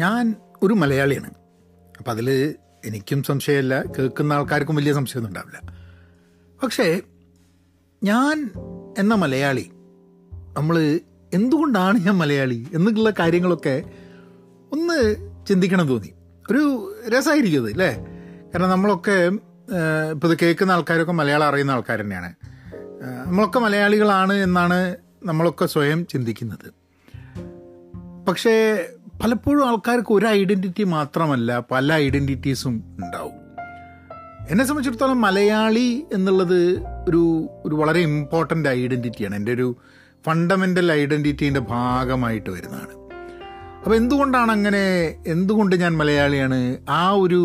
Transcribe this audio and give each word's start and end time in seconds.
ഞാൻ 0.00 0.34
ഒരു 0.62 0.74
മലയാളിയാണ്. 0.74 1.30
അപ്പം 1.98 2.10
അതിൽ 2.10 2.54
എനിക്കും 2.84 3.22
സംശയമില്ല. 3.22 3.82
കേൾക്കുന്ന 3.82 4.32
ആൾക്കാർക്കും 4.32 4.76
വലിയ 4.76 4.92
സംശയമൊന്നും 4.92 5.30
ഉണ്ടാവില്ല. 5.30 5.76
പക്ഷേ 6.62 7.00
ഞാൻ 8.04 8.50
എന്ന 8.98 9.14
മലയാളി 9.14 9.70
നമ്മൾ 10.56 11.00
എന്തുകൊണ്ടാണ് 11.34 11.98
ഞാൻ 11.98 12.16
മലയാളി 12.16 12.66
എന്നുള്ള 12.74 13.10
കാര്യങ്ങളൊക്കെ 13.10 13.82
ഒന്ന് 14.72 15.28
ചിന്തിക്കണം 15.48 15.88
തോന്നി. 15.88 16.12
ഒരു 16.50 16.94
രസമായിരിക്കും 17.08 17.62
അത് 17.62 17.70
അല്ലേ? 17.70 18.06
കാരണം 18.54 18.70
നമ്മളൊക്കെ 18.70 19.30
ഇപ്പോൾ 20.10 20.32
ഇത് 20.32 20.38
കേൾക്കുന്ന 20.42 20.72
ആൾക്കാരൊക്കെ 20.72 21.12
മലയാളം 21.12 21.46
അറിയുന്ന 21.46 21.70
ആൾക്കാർ 21.70 22.00
തന്നെയാണ്. 22.00 22.34
നമ്മളൊക്കെ 23.26 23.58
മലയാളികളാണ് 23.58 24.32
എന്നാണ് 24.32 24.96
നമ്മളൊക്കെ 25.24 25.66
സ്വയം 25.66 26.06
ചിന്തിക്കുന്നത്. 26.06 26.72
പക്ഷേ 28.28 28.88
പലപ്പോഴും 29.22 29.68
ആൾക്കാർക്ക് 29.68 30.12
ഒരു 30.12 30.26
ഐഡന്റിറ്റി 30.26 30.82
മാത്രമല്ല 30.82 31.62
പല 31.70 31.92
ഐഡന്റിറ്റീസും 31.92 32.74
ഉണ്ടാവും. 32.98 33.36
എന്നെ 34.50 34.64
സംബന്ധിച്ചിടത്തോളം 34.64 35.20
മലയാളി 35.20 36.04
എന്നുള്ളത് 36.12 36.60
ഒരു 37.08 37.22
ഒരു 37.64 37.74
വളരെ 37.74 38.00
ഇമ്പോർട്ടന്റ് 38.00 38.68
ഐഡന്റിറ്റിയാണ് 38.68 39.34
എന്റെ 39.36 39.52
ഒരു 39.52 39.76
ഫണ്ടമെന്റൽ 40.26 40.92
ഐഡന്റിറ്റീന്റെ 40.92 41.60
ഭാഗമായിട്ട് 41.60 42.50
വരുന്നതാണ്. 42.50 42.94
അപ്പോൾ 43.82 43.96
എന്തുകൊണ്ടാണ് 43.96 44.50
അങ്ങനെ 44.52 44.84
എന്തുകൊണ്ട് 45.26 45.76
ഞാൻ 45.76 45.96
മലയാളിയാണ്? 45.96 46.78
ആ 46.88 47.10
ഒരു 47.10 47.42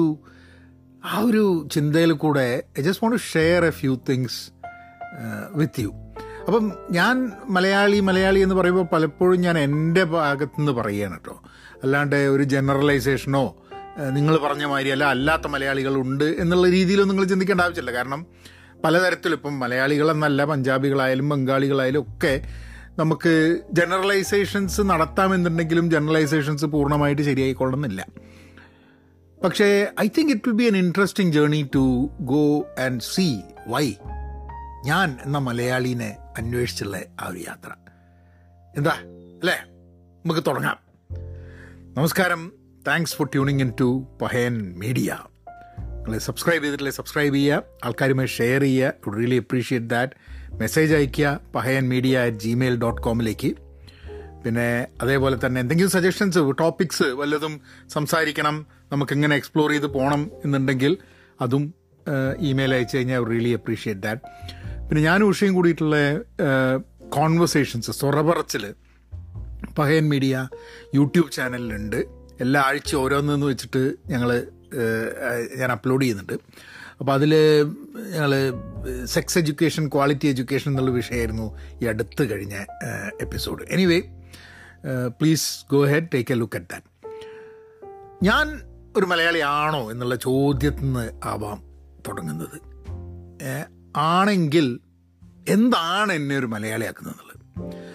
ആ 1.05 1.19
ഒരു 1.19 1.67
ചിന്തയിൽ 1.71 2.11
കൂടെ 2.11 2.63
I 2.79 2.81
just 2.81 3.03
want 3.03 3.17
to 3.17 3.23
share 3.33 3.65
a 3.65 3.69
few 3.69 3.93
things 4.09 4.39
with 5.53 5.81
you 5.81 5.91
അപ്പം 6.47 6.73
ഞാൻ 6.91 7.31
മലയാളി 7.49 7.99
മലയാളി 7.99 8.39
എന്ന് 8.39 8.55
പറയുമ്പോൾ 8.55 8.83
പലപ്പോഴും 8.83 9.41
ഞാൻ 9.41 9.57
എന്റെ 9.57 10.03
ഭാഗത്തു 10.03 10.59
നിന്ന് 10.59 10.71
പറയുകയാണ് 10.71 11.13
കേട്ടോ. 11.13 11.43
അല്ലാണ്ട് 11.83 12.15
ഒരു 12.15 12.43
ജനറലൈസേഷനോ 12.43 13.55
നിങ്ങൾ 14.09 14.37
പറഞ്ഞ 14.37 14.65
മാതിരി 14.65 14.89
അല്ല 14.89 15.03
അല്ലാത്ത 15.03 15.47
മലയാളികളുണ്ട് 15.47 16.23
എന്നുള്ള 16.23 16.69
രീതിയിലൊന്നും 16.69 17.15
നിങ്ങൾ 17.15 17.29
ചിന്തിക്കേണ്ട 17.29 17.61
ആവശ്യമില്ല. 17.61 17.91
കാരണം 17.91 18.25
പലതരത്തിലും 18.83 19.35
ഇപ്പം 19.35 19.59
മലയാളികളെന്നല്ല 19.59 20.45
പഞ്ചാബികളായാലും 20.45 21.29
ബംഗാളികളായാലും 21.29 22.01
ഒക്കെ 22.01 22.41
നമുക്ക് 22.99 23.61
ജനറലൈസേഷൻസ് 23.71 24.81
നടത്താമെന്നുണ്ടെങ്കിലും 24.81 25.91
ജനറലൈസേഷൻസ് 25.91 26.65
പൂർണമായിട്ട് 26.65 27.21
ശരിയായിക്കൊള്ളുന്നില്ല. 27.21 28.05
പക്ഷേ 29.43 29.87
I 30.01 30.07
think 30.17 30.31
it 30.31 30.49
will 30.49 30.55
be 30.55 30.63
an 30.63 30.77
interesting 30.77 31.33
journey 31.33 31.69
to 31.75 32.09
go 32.19 32.59
and 32.85 33.01
see 33.01 33.35
why 33.67 33.93
ഞാൻ 34.85 35.17
എന്ന 35.25 35.37
മലയാളീനെ 35.37 36.17
അന്വേഷിച്ചുള്ള 36.37 36.99
ആ 37.21 37.27
ഒരു 37.27 37.37
യാത്ര. 37.37 37.69
എന്താ? 38.77 38.91
അല്ലേ? 39.41 39.57
നമുക്ക് 40.25 40.41
തുടങ്ങാം. 40.47 40.77
നമസ്കാരം. 41.93 42.51
Thanks 42.87 43.15
for 43.15 43.27
tuning 43.27 43.61
in 43.61 43.73
to 43.79 44.07
Pahayan 44.21 44.79
Media 44.79 45.17
നിങ്ങൾ 45.79 46.17
സബ്സ്ക്രൈബ് 46.17 46.63
ചെയ്തിട്ടില്ലേ? 46.63 46.91
സബ്സ്ക്രൈബ് 46.91 47.35
ചെയ്യുക. 47.35 47.63
ആൾക്കാരുമായി 47.85 48.27
ഷെയർ 48.27 48.61
ചെയ്യുക. 48.61 49.11
റിയലി 49.11 49.35
അപ്രീഷിയേറ്റ് 49.35 49.87
ദാറ്റ് 49.87 50.13
മെസ്സേജ് 50.53 50.93
അയയ്ക്കുക. 50.95 51.39
Pahayan 51.55 51.89
Media 51.89 52.19
at 52.19 52.37
Gmail 52.37 52.75
dot 52.75 53.01
കോമിലേക്ക് 53.01 53.55
പിന്നെ 54.45 54.87
അതേപോലെ 55.01 55.37
തന്നെ 55.45 55.61
എന്തെങ്കിലും 55.61 55.91
സജഷൻസ് 55.91 56.37
ടോപ്പിക്സ് 56.59 57.03
വല്ലതും 57.03 57.61
സംസാരിക്കണം 57.89 58.65
നമുക്ക് 58.91 59.13
എങ്ങനെ 59.13 59.35
എക്സ്പ്ലോർ 59.35 59.69
ചെയ്ത് 59.69 59.87
പോകണം 59.87 60.31
എന്നുണ്ടെങ്കിൽ 60.45 60.97
അതും 61.41 61.73
ഇമെയിൽ 62.39 62.73
അയച്ചു 62.73 62.97
കഴിഞ്ഞാൽ 62.97 63.25
റിയലി 63.25 63.49
അപ്രീഷിയേറ്റ് 63.49 64.01
ദാറ്റ് 64.01 64.21
പിന്നെ 64.89 65.01
ഞാൻ 65.03 65.23
ഉഷയും 65.23 65.53
കൂടിയിട്ടുള്ള 65.53 65.95
കോൺവെർസേഷൻസ് 67.09 67.91
സൊറപറച്ചിൽ 67.91 68.73
പഹയൻ 69.77 70.09
മീഡിയ 70.09 70.47
യൂട്യൂബ് 70.95 71.31
ചാനലിലുണ്ട്. 71.31 71.95
എല്ലാ 72.41 72.61
ആഴ്ച 72.61 72.95
ഓരോന്നെന്ന് 72.95 73.45
വെച്ചിട്ട് 73.45 73.93
ഞങ്ങൾ 74.07 74.47
ഞാൻ 75.57 75.71
അപ്ലോഡ് 75.71 76.01
ചെയ്യുന്നുണ്ട്. 76.01 76.33
അപ്പോൾ 76.99 77.13
അതിൽ 77.13 77.35
ഞങ്ങൾ 78.13 78.31
സെക്സ് 79.05 79.37
എഡ്യൂക്കേഷൻ 79.37 79.87
ക്വാളിറ്റി 79.87 80.27
എഡ്യൂക്കേഷൻ 80.27 80.71
എന്നുള്ള 80.71 80.91
വിഷയമായിരുന്നു 80.91 81.59
ഈ 81.81 81.85
അടുത്ത് 81.85 82.31
കഴിഞ്ഞ 82.31 82.55
episode 83.21 83.63
anyway 83.69 83.99
please 85.07 85.65
go 85.71 85.85
ahead 85.85 86.07
take 86.13 86.33
a 86.33 86.35
look 86.35 86.57
at 86.57 86.69
that 86.71 86.87
ഞാൻ 88.23 88.61
ഒരു 88.97 89.05
മലയാളി 89.05 89.39
ആണോ 89.39 89.91
എന്നുള്ള 89.91 90.15
ചോദ്യത്തിൽ 90.15 90.85
നിന്ന് 90.85 91.05
ആവാം 91.23 91.63
തുടങ്ങുന്നത്. 92.07 92.57
ആണെങ്കിൽ 93.95 94.79
എന്താണ് 95.49 96.13
എന്നെ 96.13 96.37
ഒരു 96.37 96.45
മലയാളിയാക്കുന്നത് 96.45 97.15
എന്നുള്ളത് 97.15 97.35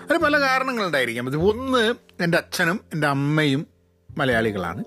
അതിന് 0.02 0.18
പല 0.18 0.40
കാരണങ്ങളുണ്ടായിരിക്കാം 0.40 1.26
അത് 1.26 1.36
ഒന്ന് 1.36 1.94
എന്റെ 2.22 2.38
അച്ഛനും 2.38 2.80
എന്റെ 2.94 3.06
അമ്മയും 3.06 3.66
മലയാളികളാണ്. 4.18 4.84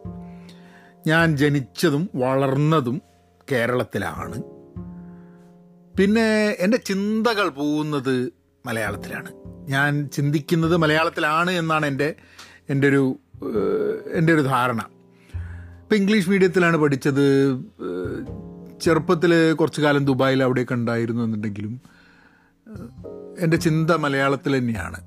ഞാൻ 1.08 1.38
ജനിച്ചതും 1.38 2.10
വളർന്നതും 2.16 3.02
കേരളത്തിലാണ്. 3.52 4.42
പിന്നെ 5.98 6.56
എന്റെ 6.60 6.78
ചിന്തകൾ 6.78 7.50
പോകുന്നത് 7.50 8.34
മലയാളത്തിലാണ്. 8.66 9.32
ഞാൻ 9.70 10.10
ചിന്തിക്കുന്നത് 10.14 10.78
മലയാളത്തിലാണ് 10.78 11.52
എന്നാണ് 11.52 11.86
എന്റെ 11.86 12.16
എന്റെ 12.70 12.88
ഒരു 12.88 13.20
എന്റെ 14.14 14.34
ഒരു 14.34 14.42
ധാരണ. 14.42 14.86
ഇപ്പം 15.82 15.96
ഇംഗ്ലീഷ് 15.96 16.30
മീഡിയത്തിലാണ് 16.30 16.78
പഠിച്ചത്. 16.78 17.54
ചെറുപ്പത്തിൽ 18.82 19.54
കുറച്ചു 19.54 19.82
കാലം 19.82 20.06
ദുബായിൽ 20.06 20.44
അവിടെയൊക്കെ 20.44 20.74
ഉണ്ടായിരുന്നു 20.74 21.24
എന്നുണ്ടെങ്കിലും 21.24 21.82
എന്റെ 23.40 23.58
ചിന്ത 23.58 23.92
മലയാളത്തിൽ 23.92 24.58
തന്നെയാണ്. 24.58 25.00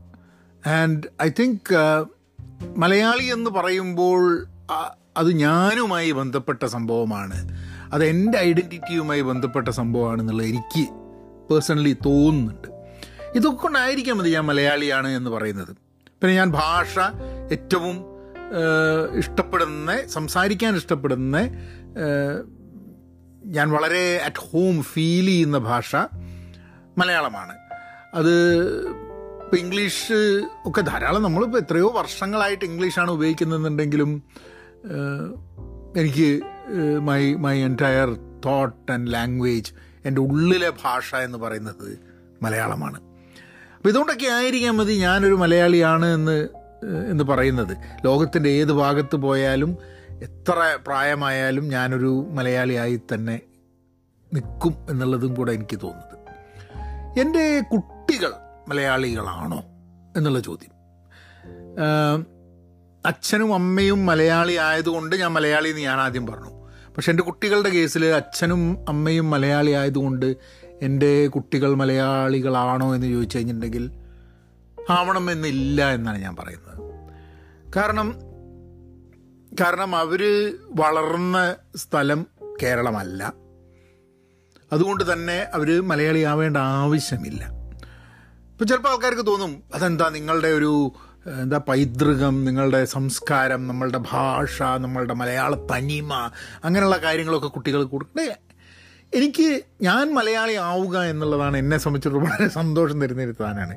ആൻഡ് 0.68 1.02
ഐ 1.22 1.30
തിങ്ക് 1.40 2.04
മലയാളി 2.76 3.24
എന്ന് 3.24 3.50
പറയുമ്പോൾ 3.50 4.46
അത് 5.16 5.32
ഞാനുമായി 5.32 6.10
ബന്ധപ്പെട്ട 6.10 6.64
സംഭവമാണ്. 6.64 7.38
അത് 7.92 8.04
എന്റെ 8.04 8.38
ഐഡന്റിറ്റിയുമായി 8.38 9.20
ബന്ധപ്പെട്ട 9.20 9.68
സംഭവമാണെന്നുള്ളത് 9.68 10.46
എനിക്ക് 10.46 10.84
പേഴ്സണലി 11.50 11.96
തോന്നുന്നുണ്ട്. 12.06 12.68
ഇതൊക്കെ 13.34 13.62
കൊണ്ടായിരിക്കാം 13.62 14.18
മതി 14.18 14.30
ഞാൻ 14.30 14.44
മലയാളിയാണ് 14.46 15.08
എന്ന് 15.08 15.30
പറയുന്നത്. 15.30 15.76
പിന്നെ 16.20 16.34
ഞാൻ 16.34 16.50
ഭാഷ 16.50 16.98
ഏറ്റവും 17.52 17.96
ഇഷ്ടപ്പെടുന്ന 19.18 20.06
സംസാരിക്കാൻ 20.06 20.76
ഇഷ്ടപ്പെടുന്ന 20.76 21.38
ഞാൻ 23.46 23.70
വളരെ 23.70 24.20
അറ്റ് 24.24 24.36
ഹോം 24.36 24.82
ഫീൽ 24.82 25.26
ചെയ്യുന്ന 25.26 25.58
ഭാഷ 25.58 25.96
മലയാളമാണ്. 26.98 27.54
അത് 28.14 28.34
ഇപ്പം 29.42 29.58
ഇംഗ്ലീഷ് 29.58 30.12
ഒക്കെ 30.66 30.80
ധാരാളം 30.80 31.22
നമ്മളിപ്പോൾ 31.22 31.58
എത്രയോ 31.58 31.92
വർഷങ്ങളായിട്ട് 31.92 32.64
ഇംഗ്ലീഷാണ് 32.64 33.10
ഉപയോഗിക്കുന്നതെന്നുണ്ടെങ്കിലും 33.10 34.22
എനിക്ക് 35.96 36.42
my 37.00 37.34
my 37.34 37.58
entire 37.58 38.16
thought 38.44 38.92
and 38.92 39.12
language 39.12 39.72
എന്റെ 40.04 40.20
ഉള്ളിലെ 40.20 40.72
ഭാഷ 40.84 41.14
എന്ന് 41.14 41.38
പറയുന്നത് 41.38 41.98
മലയാളമാണ്. 42.42 43.00
അപ്പോൾ 43.76 43.88
ഇതുകൊണ്ടൊക്കെ 43.88 44.26
ആയിരിക്കാം 44.26 44.76
മതി 44.76 44.92
ഞാനൊരു 44.92 45.34
മലയാളിയാണ് 45.34 46.06
എന്ന് 46.06 46.48
എന്ന് 47.10 47.24
പറയുന്നത്. 47.24 47.76
ലോകത്തിന്റെ 48.04 48.48
ഏത് 48.48 48.72
ഭാഗത്ത് 48.72 49.16
പോയാലും 49.16 49.76
എത്ര 50.22 50.78
പ്രായമായാലും 50.86 51.68
ഞാനൊരു 51.68 52.26
മലയാളിയായി 52.30 53.00
തന്നെ 53.14 53.40
നിൽക്കും 54.34 54.74
എന്നുള്ളതും 54.90 55.34
കൂടെ 55.34 55.52
എനിക്ക് 55.52 55.78
തോന്നുന്നത്. 55.82 56.16
എന്റെ 57.20 57.60
കുട്ടികൾ 57.72 58.32
മലയാളികളാണോ 58.68 59.64
എന്നുള്ള 60.16 60.40
ചോദ്യം. 60.40 60.70
അച്ഛനും 63.06 63.54
അമ്മയും 63.54 64.06
മലയാളി 64.06 64.52
ആയതുകൊണ്ട് 64.52 65.16
ഞാൻ 65.16 65.32
മലയാളി 65.32 65.68
എന്ന് 65.68 65.80
ഞാൻ 65.80 65.98
ആദ്യം 65.98 66.26
പറഞ്ഞു. 66.26 66.50
പക്ഷെ 66.96 67.10
എന്റെ 67.10 67.22
കുട്ടികളുടെ 67.22 67.68
കേസിൽ 67.68 68.04
അച്ഛനും 68.04 68.84
അമ്മയും 68.88 69.30
മലയാളി 69.30 69.70
ആയതുകൊണ്ട് 69.70 70.36
എന്റെ 70.82 71.26
കുട്ടികൾ 71.26 71.74
മലയാളികളാണോ 71.74 72.94
എന്ന് 72.94 73.06
ചോദിച്ചു 73.06 73.36
കഴിഞ്ഞിട്ടുണ്ടെങ്കിൽ 73.36 73.90
ആവണമെന്നില്ല 74.90 75.90
എന്നാണ് 75.90 76.18
ഞാൻ 76.18 76.36
പറയുന്നത്. 76.36 77.10
കാരണം 77.76 78.35
കാരണം 79.60 79.96
അവർ 79.96 80.22
വളർന്ന 80.70 81.56
സ്ഥലം 81.76 82.26
കേരളമല്ല. 82.62 83.32
അതുകൊണ്ട് 84.72 85.12
തന്നെ 85.12 85.46
അവർ 85.54 85.82
മലയാളി 85.82 86.18
ആവേണ്ട 86.18 86.56
ആവശ്യമില്ല. 86.56 87.44
ഇപ്പം 88.52 88.66
ചിലപ്പോൾ 88.66 88.88
ആൾക്കാർക്ക് 88.88 89.26
തോന്നും 89.26 89.62
അതെന്താ 89.74 90.08
നിങ്ങളുടെ 90.08 90.48
ഒരു 90.48 90.92
എന്താ 91.42 91.60
പൈതൃകം 91.68 92.44
നിങ്ങളുടെ 92.44 92.84
സംസ്കാരം 92.84 93.68
നമ്മളുടെ 93.68 94.00
ഭാഷ 94.10 94.62
നമ്മളുടെ 94.62 95.14
മലയാള 95.14 95.54
തനിമ 95.54 96.14
അങ്ങനെയുള്ള 96.64 96.96
കാര്യങ്ങളൊക്കെ 96.96 97.48
കുട്ടികൾ 97.48 97.84
കൊടുക്കണ്ടേ 97.84 98.36
എനിക്ക് 99.14 99.62
ഞാൻ 99.82 100.14
മലയാളി 100.14 100.52
ആവുക 100.52 101.02
എന്നുള്ളതാണ് 101.02 101.56
എന്നെ 101.56 101.78
സംബന്ധിച്ചിടത്തോളം 101.78 102.30
വളരെ 102.30 102.48
സന്തോഷം 102.48 103.00
തരുന്ന 103.00 103.22
ഒരു 103.22 103.34
സാധനമാണ്. 103.38 103.76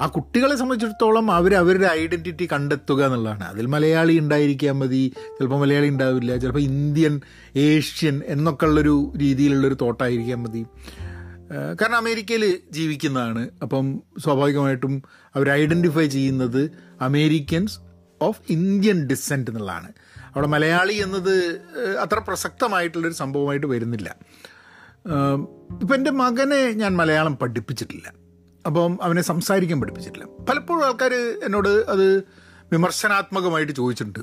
ആ 0.00 0.06
കുട്ടികളെ 0.06 0.56
സംബന്ധിച്ചിടത്തോളം 0.56 1.32
അവർ 1.32 1.54
അവരുടെ 1.54 1.88
ഐഡന്റിറ്റി 1.92 2.48
കണ്ടെത്തുക 2.52 3.04
എന്നുള്ളതാണ്. 3.04 3.44
അതിൽ 3.44 3.66
മലയാളി 3.66 4.18
ഉണ്ടായിരിക്കാൻ 4.18 4.78
മതി 4.78 5.12
ചിലപ്പോൾ 5.38 5.60
മലയാളി 5.60 5.88
ഉണ്ടാവില്ല 5.88 6.36
ചിലപ്പോൾ 6.36 6.60
ഇന്ത്യൻ 6.60 7.20
ഏഷ്യൻ 7.56 8.22
എന്നൊക്കെ 8.26 8.66
ഉള്ളൊരു 8.66 9.12
രീതിയിലുള്ളൊരു 9.20 9.76
തോട്ടായിരിക്കാൻ 9.80 10.42
മതി. 10.42 10.66
കാരണം 11.80 11.96
അമേരിക്കയിൽ 11.96 12.58
ജീവിക്കുന്നതാണ്. 12.70 13.48
അപ്പം 13.62 14.02
സ്വാഭാവികമായിട്ടും 14.18 15.02
അവർ 15.34 15.50
ഐഡന്റിഫൈ 15.50 16.06
ചെയ്യുന്നത് 16.06 16.70
അമേരിക്കൻസ് 17.00 17.78
ഓഫ് 18.22 18.40
ഇന്ത്യൻ 18.50 19.06
ഡിസെന്റ് 19.06 19.50
എന്നുള്ളതാണ്. 19.50 19.92
അവിടെ 20.34 20.46
മലയാളി 20.46 20.92
എന്നത് 20.92 21.34
അത്ര 22.00 22.18
പ്രസക്തമായിട്ടുള്ളൊരു 22.18 23.14
സംഭവമായിട്ട് 23.14 23.66
വരുന്നില്ല. 23.66 24.16
ഇപ്പം 25.80 25.94
എന്റെ 25.94 26.10
മകനെ 26.10 26.72
ഞാൻ 26.72 26.96
മലയാളം 26.96 27.36
പഠിപ്പിച്ചിട്ടില്ല. 27.36 28.17
അപ്പം 28.68 28.98
അവനെ 29.02 29.22
സംസാരിക്കാൻ 29.22 29.80
പഠിപ്പിച്ചിട്ടില്ല. 29.80 30.26
പലപ്പോഴും 30.44 30.84
ആൾക്കാർ 30.86 31.12
എന്നോട് 31.44 31.68
അത് 31.68 32.06
വിമർശനാത്മകമായിട്ട് 32.72 33.72
ചോദിച്ചിട്ടുണ്ട്. 33.72 34.18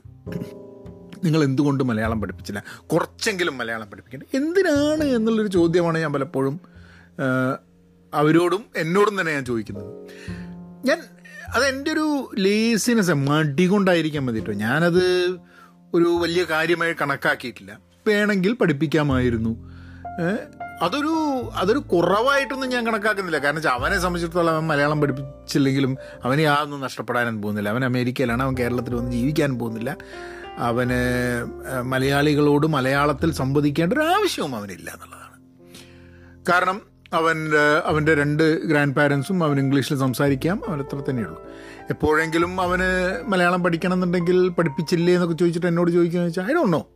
നിങ്ങൾ 1.24 1.44
എന്തുകൊണ്ട് 1.44 1.84
മലയാളം 1.84 2.22
പഠിപ്പിച്ചില്ല? 2.22 2.64
കുറച്ചെങ്കിലും 2.92 3.58
മലയാളം 3.58 3.90
പഠിപ്പിക്കണം 3.92 4.26
എന്തിനാണ് 4.34 5.04
എന്നുള്ളൊരു 5.04 5.48
ചോദ്യമാണ് 5.48 5.98
ഞാൻ 5.98 6.14
പലപ്പോഴും 6.14 6.60
അവരോടും 8.14 8.66
എന്നോടും 8.76 9.22
തന്നെ 9.22 9.34
ഞാൻ 9.34 9.46
ചോദിക്കുന്നത്. 9.46 9.92
ഞാൻ 10.86 11.00
അത് 11.56 11.66
എന്റെ 11.66 11.92
ഒരു 11.92 12.06
ലേസിനെസ് 12.38 13.12
മടി 13.12 13.66
കൊണ്ടായിരിക്കാൻ 13.66 14.26
മതി 14.26 14.40
കേട്ടോ 14.40 14.54
ഞാനത് 14.54 15.04
ഒരു 15.94 16.10
വലിയ 16.22 16.44
കാര്യമായി 16.44 16.94
കണക്കാക്കിയിട്ടില്ല. 17.02 17.80
വേണമെങ്കിൽ 18.08 18.54
പഠിപ്പിക്കാമായിരുന്നു. 18.54 19.52
അതൊരു 20.82 21.14
അതൊരു 21.56 21.80
കുറവായിട്ടൊന്നും 21.80 22.70
ഞാൻ 22.70 22.88
കണക്കാക്കുന്നില്ല. 22.88 23.38
കാരണം 23.38 23.56
വെച്ചാൽ 23.56 23.72
അവനെ 23.72 24.00
സംബന്ധിച്ചിടത്തോളം 24.00 24.52
അവൻ 24.54 24.68
മലയാളം 24.68 25.02
പഠിപ്പിച്ചില്ലെങ്കിലും 25.02 25.98
അവന് 26.24 26.40
യാതൊന്നും 26.40 26.82
നഷ്ടപ്പെടാനും 26.82 27.42
പോകുന്നില്ല. 27.42 27.70
അവൻ 27.70 27.86
അമേരിക്കയിലാണ് 27.86 28.44
അവൻ 28.44 28.58
കേരളത്തിൽ 28.58 28.96
വന്ന് 28.96 29.12
ജീവിക്കാൻ 29.12 29.60
പോകുന്നില്ല. 29.60 29.98
അവന് 30.58 31.00
മലയാളികളോട് 31.82 32.68
മലയാളത്തിൽ 32.68 33.32
സംവദിക്കേണ്ട 33.32 33.94
ഒരു 33.94 34.00
ആവശ്യവും 34.00 34.56
അവനില്ല 34.56 34.92
എന്നുള്ളതാണ്. 34.94 35.38
കാരണം 36.50 36.82
അവന്റെ 37.14 37.82
അവന്റെ 37.86 38.16
രണ്ട് 38.16 38.66
ഗ്രാൻഡ് 38.68 38.96
പാരൻസും 38.96 39.44
അവൻ 39.44 39.60
ഇംഗ്ലീഷിൽ 39.60 39.98
സംസാരിക്കാം 39.98 40.62
അവൻ 40.68 40.82
അത്ര 40.82 40.98
തന്നെയുള്ളൂ. 41.10 41.42
എപ്പോഴെങ്കിലും 41.90 42.62
അവന് 42.62 43.20
മലയാളം 43.28 43.64
പഠിക്കണം 43.64 43.94
എന്നുണ്ടെങ്കിൽ 43.94 44.50
പഠിപ്പിച്ചില്ലേ 44.50 45.14
എന്നൊക്കെ 45.14 45.36
ചോദിച്ചിട്ട് 45.36 45.68
എന്നോട് 45.68 45.92
ചോദിക്കുകയെന്ന് 45.92 46.30
വെച്ചാൽ 46.30 46.44
ഐ 46.44 46.54
ഡോണ്ട് 46.54 46.74
നോ 46.74 46.88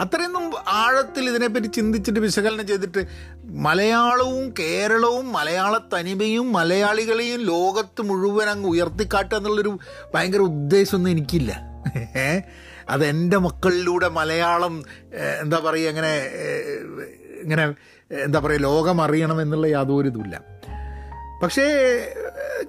അത്രയൊന്നും 0.00 0.52
ആഴത്തിൽ 0.68 1.28
ഇതിനെപ്പറ്റി 1.28 1.66
ചിന്തിച്ചിട്ട് 1.66 2.20
വിശകലനം 2.20 2.66
ചെയ്തിട്ട് 2.66 3.06
മലയാളവും 3.44 4.54
കേരളവും 4.58 5.32
മലയാള 5.32 5.78
തനിമയും 5.78 6.52
മലയാളികളെയും 6.52 7.40
ലോകത്ത് 7.40 8.02
മുഴുവൻ 8.02 8.48
അങ്ങ് 8.48 8.68
ഉയർത്തിക്കാട്ടുക 8.68 9.36
എന്നുള്ളൊരു 9.36 9.78
ഭയങ്കര 10.14 10.38
ഉദ്ദേശമൊന്നും 10.38 11.10
എനിക്കില്ല. 11.10 11.60
അതെന്റെ 12.88 13.36
മക്കളിലൂടെ 13.36 14.08
മലയാളം 14.08 14.84
എന്താ 15.40 15.58
പറയുക 15.58 15.88
അങ്ങനെ 15.88 16.30
ഇങ്ങനെ 17.42 17.74
എന്താ 18.10 18.38
പറയുക 18.38 18.60
ലോകം 18.60 19.02
അറിയണം 19.02 19.42
എന്നുള്ള 19.42 19.66
യാതൊരു 19.66 20.08
ഇതുമില്ല. 20.08 20.40
പക്ഷേ 21.42 21.66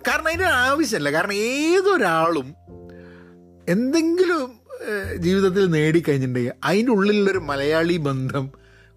കാരണം 0.08 0.28
അതിന്റെ 0.28 0.46
ആവശ്യമല്ല. 0.46 1.12
കാരണം 1.12 1.34
ഏതൊരാളും 1.34 2.56
എന്തെങ്കിലും 3.70 4.61
ജീവിതത്തിൽ 5.18 5.66
നേടിക്കഴിഞ്ഞിട്ടുണ്ടെങ്കിൽ 5.72 6.52
അതിന്റെ 6.64 6.92
ഉള്ളിലുള്ളൊരു 6.92 7.38
മലയാളി 7.38 7.98
ബന്ധം 7.98 8.52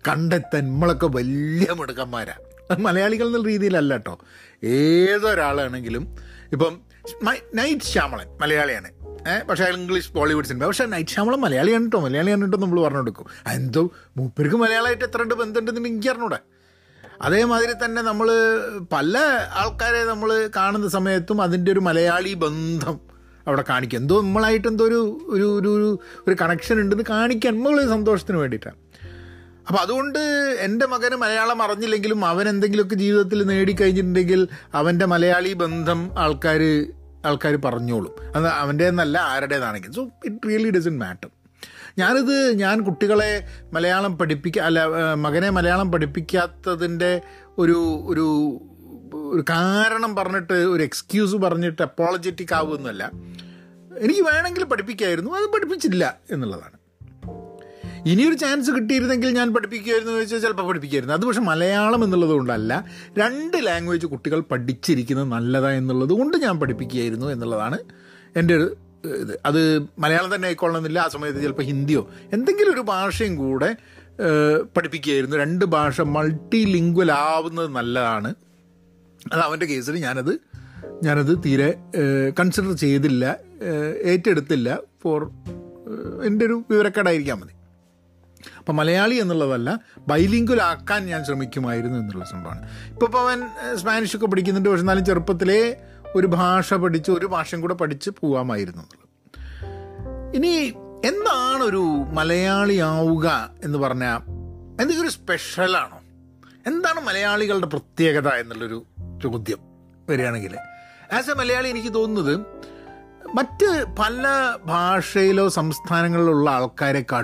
കണ്ടെത്താൻ 0.08 0.64
നമ്മളൊക്കെ 0.66 1.06
വലിയ 1.06 1.72
മിടുക്കന്മാരാണ് 1.72 2.42
അത് 2.70 2.80
മലയാളികൾ 2.80 3.26
എന്നുള്ള 3.26 3.48
രീതിയിലല്ല 3.48 3.94
കേട്ടോ. 3.94 4.18
ഏതൊരാളാണെങ്കിലും 4.64 6.14
ഇപ്പം 6.52 6.80
നൈറ്റ് 7.54 7.82
ശ്യാമളൻ 7.82 8.26
മലയാളിയാണ്. 8.40 8.90
പക്ഷേ 9.50 9.64
അയാൾ 9.64 9.76
ഇംഗ്ലീഷ് 9.76 10.12
ബോളിവുഡ് 10.12 10.44
സിനിമ. 10.44 10.66
പക്ഷേ 10.66 10.84
നൈറ്റ് 10.84 11.10
ശ്യാമളൻ 11.10 11.40
മലയാളിയാണ് 11.40 11.82
കേട്ടോ. 11.82 12.00
മലയാളിയാണ് 12.00 12.42
കേട്ടോ 12.42 12.58
നമ്മൾ 12.58 12.80
പറഞ്ഞു 12.80 12.98
കൊടുക്കും 12.98 13.26
എന്തോ 13.52 13.90
മൂപ്പർക്ക് 14.16 14.56
മലയാളമായിട്ട് 14.56 15.04
എത്ര 15.04 15.22
ഉണ്ട് 15.22 15.34
ബന്ധമുണ്ടെന്ന് 15.34 15.88
എനിക്ക് 15.88 16.08
അറിഞ്ഞൂടെ. 16.08 16.38
അതേമാതിരി 17.22 17.72
തന്നെ 17.84 18.02
നമ്മൾ 18.02 18.28
പല 18.92 19.18
ആൾക്കാരെ 19.54 20.04
നമ്മൾ 20.04 20.50
കാണുന്ന 20.56 20.88
സമയത്തും 20.88 21.42
അതിന്റെ 21.42 21.72
ഒരു 21.72 21.80
മലയാളി 21.80 22.34
ബന്ധം 22.34 23.13
അവിടെ 23.46 23.64
കാണിക്കും. 23.68 23.98
എന്തോ 23.98 24.20
നമ്മളായിട്ട് 24.20 24.68
എന്തോ 24.68 24.84
ഒരു 24.84 25.18
ഒരു 25.28 25.60
ഒരു 25.60 26.00
ഒരു- 26.28 26.38
കണക്ഷൻ 26.40 26.80
ഉണ്ടെന്ന് 26.80 27.04
കാണിക്കാൻ 27.10 27.54
നമ്മൾ 27.54 27.88
സന്തോഷത്തിന് 27.88 28.36
വേണ്ടിയിട്ടാണ്. 28.36 28.76
അപ്പോൾ 29.68 29.80
അതുകൊണ്ട് 29.80 30.18
എന്റെ 30.60 30.86
മകന് 30.86 31.16
മലയാളം 31.16 31.62
അറിഞ്ഞില്ലെങ്കിലും 31.62 32.24
അവൻ 32.24 32.48
എന്തെങ്കിലുമൊക്കെ 32.48 32.94
ജീവിതത്തിൽ 32.94 33.42
നേടിക്കഴിഞ്ഞിട്ടുണ്ടെങ്കിൽ 33.42 34.48
അവന്റെ 34.74 35.06
മലയാളി 35.06 35.52
ബന്ധം 35.52 36.18
ആൾക്കാർ 36.18 36.86
ആൾക്കാർ 37.26 37.56
പറഞ്ഞോളും. 37.56 38.36
അത് 38.36 38.46
അവന്റെ 38.46 38.88
എന്നല്ല 38.88 39.18
ആരുടേതാണെങ്കിലും. 39.18 39.94
So 39.94 40.08
it 40.24 40.48
really 40.48 40.70
doesn't 40.70 40.98
matter 40.98 41.28
ഞാനിത് 41.98 42.58
ഞാൻ 42.58 42.80
കുട്ടികളെ 42.80 43.48
മലയാളം 43.72 44.18
പഠിപ്പിക്ക 44.18 44.58
അല്ല 44.58 44.86
മകനെ 45.14 45.50
മലയാളം 45.50 45.92
പഠിപ്പിക്കാത്തതിന്റെ 45.92 47.20
ഒരു 47.58 48.00
ഒരു 48.06 48.58
ഒരു 49.34 49.44
കാരണം 49.50 50.16
പറഞ്ഞിട്ട് 50.16 50.52
ഒരു 50.52 50.82
എക്സ്ക്യൂസ് 50.82 51.36
പറഞ്ഞിട്ട് 51.36 51.82
അപ്പോളജറ്റിക് 51.82 52.54
ആവുമെന്നല്ല 52.54 53.10
എനിക്ക് 53.98 54.20
വേണമെങ്കിൽ 54.20 54.64
പഠിപ്പിക്കായിരുന്നു 54.64 55.30
അത് 55.30 55.46
പഠിപ്പിച്ചില്ല 55.54 56.16
എന്നുള്ളതാണ്. 56.30 56.78
ഇനിയൊരു 58.06 58.34
ചാൻസ് 58.34 58.70
കിട്ടിയിരുന്നെങ്കിൽ 58.70 59.30
ഞാൻ 59.30 59.54
പഠിപ്പിക്കുമായിരുന്നു 59.54 60.12
എന്ന് 60.12 60.20
ചോദിച്ചാൽ 60.20 60.38
ചിലപ്പോൾ 60.38 60.68
പഠിപ്പിക്കുമായിരുന്നു 60.68 61.14
അത് 61.14 61.24
പക്ഷേ 61.26 61.40
മലയാളം 61.40 62.04
എന്നുള്ളത് 62.04 62.30
കൊണ്ടല്ല 62.30 62.84
രണ്ട് 63.18 63.66
ലാംഗ്വേജ് 63.66 64.06
കുട്ടികൾ 64.06 64.40
പഠിച്ചിരിക്കുന്നത് 64.40 65.32
നല്ലതാ 65.32 65.70
എന്നുള്ളത് 65.70 66.12
കൊണ്ട് 66.12 66.36
ഞാൻ 66.36 66.60
പഠിപ്പിക്കുകയായിരുന്നു 66.60 67.26
എന്നുള്ളതാണ് 67.26 67.78
എന്റെ 68.36 68.54
ഒരു 68.54 68.76
ഇത്. 69.04 69.40
അത് 69.46 69.78
മലയാളം 69.98 70.34
തന്നെ 70.34 70.46
ആയിക്കൊള്ളണമെന്നില്ല 70.46 70.98
ആ 70.98 71.08
സമയത്ത് 71.08 71.42
ചിലപ്പോൾ 71.42 71.62
ഹിന്ദിയോ 71.62 72.10
എന്തെങ്കിലും 72.32 72.74
ഒരു 72.74 72.80
ഭാഷയും 72.80 73.36
കൂടെ 73.36 73.76
പഠിപ്പിക്കുകയായിരുന്നു. 74.76 75.36
രണ്ട് 75.36 75.64
ഭാഷ 75.64 76.00
മൾട്ടി 76.00 76.64
ലിംഗ്വൽ 76.64 77.12
ആവുന്നത് 77.12 77.68
നല്ലതാണ് 77.68 78.34
അത് 79.32 79.40
അവന്റെ 79.40 79.66
കേസിൽ 79.66 79.96
ഞാനത് 79.96 80.40
ഞാനത് 81.02 81.38
തീരെ 81.38 81.74
കൺസിഡർ 82.40 82.72
ചെയ്തില്ല. 82.72 83.36
ഏറ്റെടുത്തില്ല. 84.04 84.78
ഫോർ 85.02 85.30
എന്റെ 86.24 86.46
ഒരു 86.46 86.62
വിവരക്കേടായിരിക്കാൻ 86.70 87.38
മതി. 87.38 87.52
അപ്പം 88.58 88.76
മലയാളി 88.76 89.14
എന്നുള്ളതല്ല 89.14 89.80
ബൈലിംഗ്വൽ 90.08 90.62
ആക്കാൻ 90.62 91.06
ഞാൻ 91.06 91.24
ശ്രമിക്കുമായിരുന്നു 91.24 91.98
എന്നുള്ള 91.98 92.24
സംഭവമാണ്. 92.24 92.62
ഇപ്പോൾ 92.62 93.06
ഇപ്പോൾ 93.06 93.18
അവൻ 93.18 93.40
സ്പാനിഷ് 93.40 93.80
സ്പാനിഷൊക്കെ 93.80 94.26
പഠിക്കുന്നുണ്ട്. 94.26 94.68
പക്ഷെ 94.68 94.82
എന്നാലും 94.82 95.04
ചെറുപ്പത്തിലേ 95.04 95.76
ഒരു 96.14 96.26
ഭാഷ 96.26 96.74
പഠിച്ച് 96.74 97.10
ഒരു 97.10 97.26
ഭാഷയും 97.26 97.60
കൂടെ 97.60 97.74
പഠിച്ച് 97.74 98.10
പോവാമായിരുന്നു 98.20 98.82
എന്നുള്ളത്. 98.82 99.04
ഇനി 100.36 100.74
എന്താണ് 101.04 101.62
ഒരു 101.62 101.82
മലയാളി 102.12 102.76
ആവുക 102.76 103.50
എന്ന് 103.64 103.78
പറഞ്ഞാൽ 103.78 104.16
എന്തെങ്കിലും 104.70 105.02
ഒരു 105.02 105.08
സ്പെഷ്യലാണോ 105.08 106.00
എന്താണ് 106.66 107.00
മലയാളികളുടെ 107.00 107.66
പ്രത്യേകത 107.66 108.28
എന്നുള്ളൊരു 108.28 108.84
ചോദ്യം 109.24 109.60
വരികയാണെങ്കിൽ. 110.10 110.54
ആസ് 111.16 111.30
എ 111.30 111.34
മലയാളി 111.34 111.68
എനിക്ക് 111.68 111.92
തോന്നുന്നത് 111.94 112.34
മറ്റ് 113.34 113.68
പല 113.98 114.24
ഭാഷയിലോ 114.64 115.44
സംസ്ഥാനങ്ങളിലുള്ള 115.48 116.46
ആൾക്കാരെ 116.50 117.02
കാ 117.12 117.20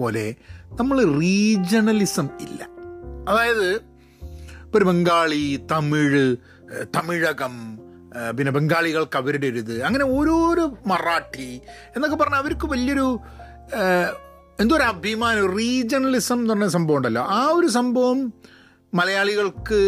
പോലെ 0.00 0.26
നമ്മൾ 0.80 0.98
റീജണലിസം 1.20 2.28
ഇല്ല. 2.40 2.60
അതായത് 3.28 3.68
ഇപ്പോൾ 4.66 4.84
ബംഗാളി 4.84 5.44
തമിഴ് 5.72 6.24
തമിഴകം 6.96 7.54
പിന്നെ 8.38 8.52
ബംഗാളികൾക്ക് 8.52 9.16
അവരുടെ 9.16 9.46
ഒരു 9.46 9.58
ഇത് 9.58 9.74
അങ്ങനെ 9.82 10.04
ഓരോരോ 10.04 10.64
മറാഠി 10.86 11.50
എന്നൊക്കെ 11.96 12.16
പറഞ്ഞാൽ 12.16 12.38
അവർക്ക് 12.38 12.66
വലിയൊരു 12.66 13.06
എന്തോ 14.60 14.74
ഒരു 14.76 14.82
അഭിമാനം 14.82 15.46
റീജണലിസം 15.58 16.38
എന്ന് 16.38 16.54
പറഞ്ഞ 16.54 16.68
സംഭവം 16.68 16.96
ഉണ്ടല്ലോ. 16.96 17.22
ആ 17.36 17.40
ഒരു 17.58 17.68
സംഭവം 17.76 18.18
മലയാളികൾക്ക് 18.94 19.78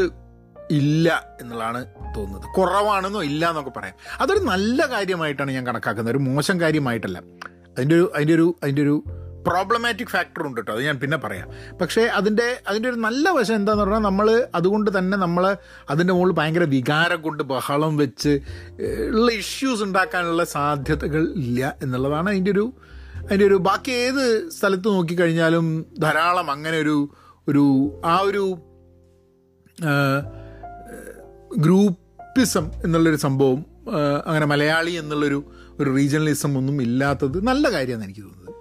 ഇല്ല 0.71 1.37
എന്നുള്ളതാണ് 1.41 1.87
തോന്നുന്നത്. 2.17 2.55
കുറവാണെന്നോ 2.55 3.23
ഇല്ല 3.23 3.49
എന്നൊക്കെ 3.49 3.71
പറയാം. 3.77 3.95
അതൊരു 4.21 4.39
നല്ല 4.39 4.87
കാര്യമായിട്ടാണ് 4.87 5.51
ഞാൻ 5.51 5.67
കണക്കാക്കുന്നത്. 5.67 6.17
ഒരു 6.17 6.23
മോശം 6.23 6.61
കാര്യമായിട്ടല്ല. 6.61 7.23
അതിന്റെ 7.77 7.95
ഒരു 7.95 8.13
അതിന്റെ 8.15 8.35
ഒരു 8.35 8.57
അതിന്റെ 8.63 8.83
ഒരു 8.83 9.05
പ്രോബ്ലമാറ്റിക് 9.47 10.07
ഫാക്ടർ 10.07 10.43
ഉണ്ട് 10.47 10.57
കേട്ടോ. 10.57 10.73
അത് 10.73 10.85
ഞാൻ 10.85 10.99
പിന്നെ 10.99 11.17
പറയാം. 11.17 11.77
പക്ഷേ 11.77 12.03
അതിന്റെ 12.03 12.63
അതിന്റെ 12.69 12.89
ഒരു 12.89 12.97
നല്ല 12.97 13.31
വശം 13.31 13.55
എന്താന്ന് 13.55 13.83
പറഞ്ഞാൽ 13.83 13.99
നമ്മൾ 13.99 14.47
അതുകൊണ്ട് 14.55 14.99
തന്നെ 14.99 15.19
നമ്മൾ 15.19 15.57
അതിന്റെ 15.91 16.13
മുകളിൽ 16.15 16.33
ഭയങ്കര 16.33 16.65
വികാരം 16.65 17.23
കൊണ്ട് 17.23 17.43
ബഹളം 17.43 17.97
വെച്ച് 17.97 18.41
ഉള്ള 19.09 19.33
ഇഷ്യൂസ് 19.33 19.83
ഉണ്ടാക്കാനുള്ള 19.83 20.45
സാധ്യതകൾ 20.45 21.33
ഇല്ല 21.37 21.77
എന്നുള്ളതാണ് 21.83 22.31
അതിന്റെ 22.31 22.51
ഒരു 22.51 22.73
അതിന്റെ 23.17 23.47
ഒരു 23.47 23.55
ബാക്കി 23.55 23.91
ഏത് 23.91 24.49
സ്ഥലത്ത് 24.49 24.89
നോക്കിക്കഴിഞ്ഞാലും 24.89 25.87
ധാരാളം 25.99 26.51
അങ്ങനെ 26.51 26.79
ഒരു 26.79 27.11
ഒരു 27.49 28.01
ആ 28.05 28.19
ഒരു 28.19 28.57
ഗ്രൂപ്പിസം 31.59 32.71
എന്നുള്ളൊരു 32.85 33.17
സംഭവം 33.17 33.67
അങ്ങനെ 34.27 34.47
മലയാളി 34.47 34.91
എന്നുള്ളൊരു 34.91 35.53
ഒരു 35.81 35.95
റീജിയണലിസം 35.95 36.59
ഒന്നും 36.59 36.83
ഇല്ലാത്തത് 36.83 37.45
നല്ല 37.45 37.73
കാര്യമാണ് 37.73 38.05
എനിക്ക് 38.05 38.21
തോന്നുന്നത്. 38.21 38.55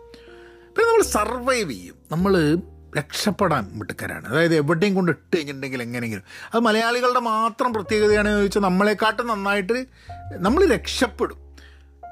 പിന്നെ 0.76 0.86
നമ്മൾ 0.86 1.04
സർവൈവ് 1.04 1.72
ചെയ്യും. 1.72 1.96
നമ്മൾ 2.12 2.58
രക്ഷപ്പെടാൻ 2.98 3.72
മിടുക്കരാണ്. 3.74 4.28
അതായത് 4.28 4.56
എവിടെയും 4.56 4.96
കൊണ്ട് 4.96 5.12
ഇട്ട് 5.12 5.38
കഴിഞ്ഞിട്ടുണ്ടെങ്കിൽ 5.38 5.82
എങ്ങനെയെങ്കിലും. 5.82 6.24
അത് 6.54 6.62
മലയാളികളുടെ 6.62 7.20
മാത്രം 7.20 7.74
പ്രത്യേകതയാണെന്ന് 7.74 8.40
ചോദിച്ചാൽ 8.40 8.62
നമ്മളെക്കാട്ടും 8.62 9.28
നന്നായിട്ട് 9.28 9.86
നമ്മൾ 10.34 10.66
രക്ഷപ്പെടും. 10.66 11.58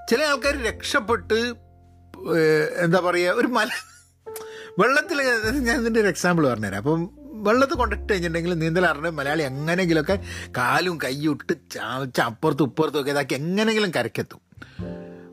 ചില 0.10 0.24
ആൾക്കാർ 0.24 0.64
രക്ഷപ്പെട്ട് 0.64 1.54
എന്താ 2.78 3.00
പറയുക 3.00 3.32
ഒരു 3.32 3.48
മല 3.48 3.70
വെള്ളത്തിൽ 4.80 5.22
ഞാൻ 5.60 5.82
ഇതിന്റെ 5.82 6.00
ഒരു 6.00 6.08
എക്സാമ്പിൾ 6.08 6.48
പറഞ്ഞുതരാം. 6.48 6.78
അപ്പം 6.78 7.21
വെള്ളത്തിൽ 7.42 7.76
കൊണ്ടിട്ട് 7.76 8.14
കഴിഞ്ഞിട്ടുണ്ടെങ്കിൽ 8.14 8.60
നീന്തൽ 8.60 8.86
അറിഞ്ഞ 8.86 9.10
മലയാളി 9.10 9.44
എങ്ങനെയെങ്കിലുമൊക്കെ 9.44 10.20
കാലും 10.58 11.00
കൈയും 11.04 11.32
ഇട്ട് 11.32 11.54
ചാവച്ച് 11.72 12.22
അപ്പുറത്തും 12.22 12.66
ഇപ്പുറത്തും 12.66 13.02
ഒക്കെ 13.02 13.12
ഇതാക്കി 13.12 13.34
എങ്ങനെയെങ്കിലും 13.34 13.92
കരക്കെത്തും 13.92 14.42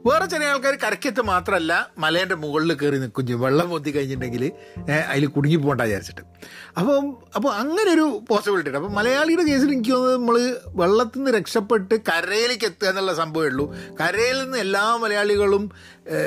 വേറെ 0.07 0.27
ചില 0.27 0.45
ആൾക്കാർ 0.45 0.75
കരക്കെത്ത് 0.75 1.21
മാത്രമല്ല 1.21 1.91
മലേന്റെ 1.99 2.35
മുകളിൽ 2.35 2.73
കയറി 2.73 2.99
നിൽക്കും 2.99 3.27
ചെയ്യും. 3.27 3.41
വെള്ളം 3.41 3.69
പൊത്തി 3.69 3.91
കഴിഞ്ഞിട്ടുണ്ടെങ്കിൽ 3.91 4.53
അതിൽ 5.09 5.27
കുടുങ്ങി 5.27 5.57
പോകണ്ട 5.57 5.81
വിചാരിച്ചിട്ട്. 5.81 6.23
അപ്പം 6.79 7.17
അപ്പോൾ 7.37 7.55
അങ്ങനെ 7.55 7.93
ഒരു 7.93 8.23
പോസിബിലിറ്റി 8.29 8.71
ഉണ്ട്. 8.71 8.79
അപ്പം 8.79 8.95
മലയാളിയുടെ 8.95 9.43
കേസിൽ 9.43 9.73
എനിക്ക് 9.73 9.91
തോന്നുന്നത് 9.91 10.19
നമ്മൾ 10.21 10.37
വെള്ളത്തിൽ 10.75 11.19
നിന്ന് 11.19 11.39
രക്ഷപ്പെട്ട് 11.39 11.95
കരയിലേക്ക് 11.95 12.65
എത്തുക 12.65 12.89
എന്നുള്ള 12.89 13.15
സംഭവമേ 13.15 13.49
ഉള്ളൂ. 13.49 13.77
കരയിൽ 14.01 14.43
നിന്ന് 14.43 14.59
എല്ലാ 14.59 14.97
മലയാളികളും 14.97 15.71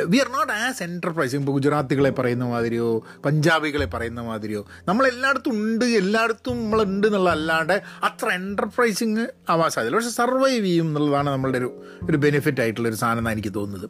we 0.06 0.18
are 0.18 0.28
not 0.30 0.54
as 0.54 0.84
enterprising 0.84 1.42
ഇപ്പോൾ 1.42 1.52
ഗുജറാത്തികളെ 1.52 2.10
പറയുന്ന 2.10 2.46
മാതിരിയോ 2.46 3.06
പഞ്ചാബികളെ 3.26 3.86
പറയുന്ന 3.86 4.22
മാതിരിയോ 4.22 4.66
നമ്മൾ 4.88 5.08
എല്ലായിടത്തും 5.08 5.52
ഉണ്ട് 5.52 5.86
എല്ലായിടത്തും 5.86 6.58
നമ്മളുണ്ട് 6.64 7.08
എന്നുള്ള 7.08 7.30
അല്ലാണ്ട് 7.30 7.82
അത്ര 8.04 8.30
എന്റർപ്രൈസിങ് 8.30 9.26
ആവാൻ 9.50 9.70
സാധ്യത 9.70 9.96
പക്ഷെ 9.96 10.10
സർവൈവ് 10.10 10.66
ചെയ്യും 10.66 10.88
എന്നുള്ളതാണ് 10.88 11.30
നമ്മളുടെ 11.30 11.58
ഒരു 11.58 11.84
ഒരു 12.10 12.18
ബെനിഫിറ്റ് 12.18 12.62
ആയിട്ടുള്ള 12.62 12.90
ഒരു 12.90 12.96
സാധനം 12.96 13.32
എനിക്ക് 13.32 13.54
തോന്നുന്നത്. 13.56 13.90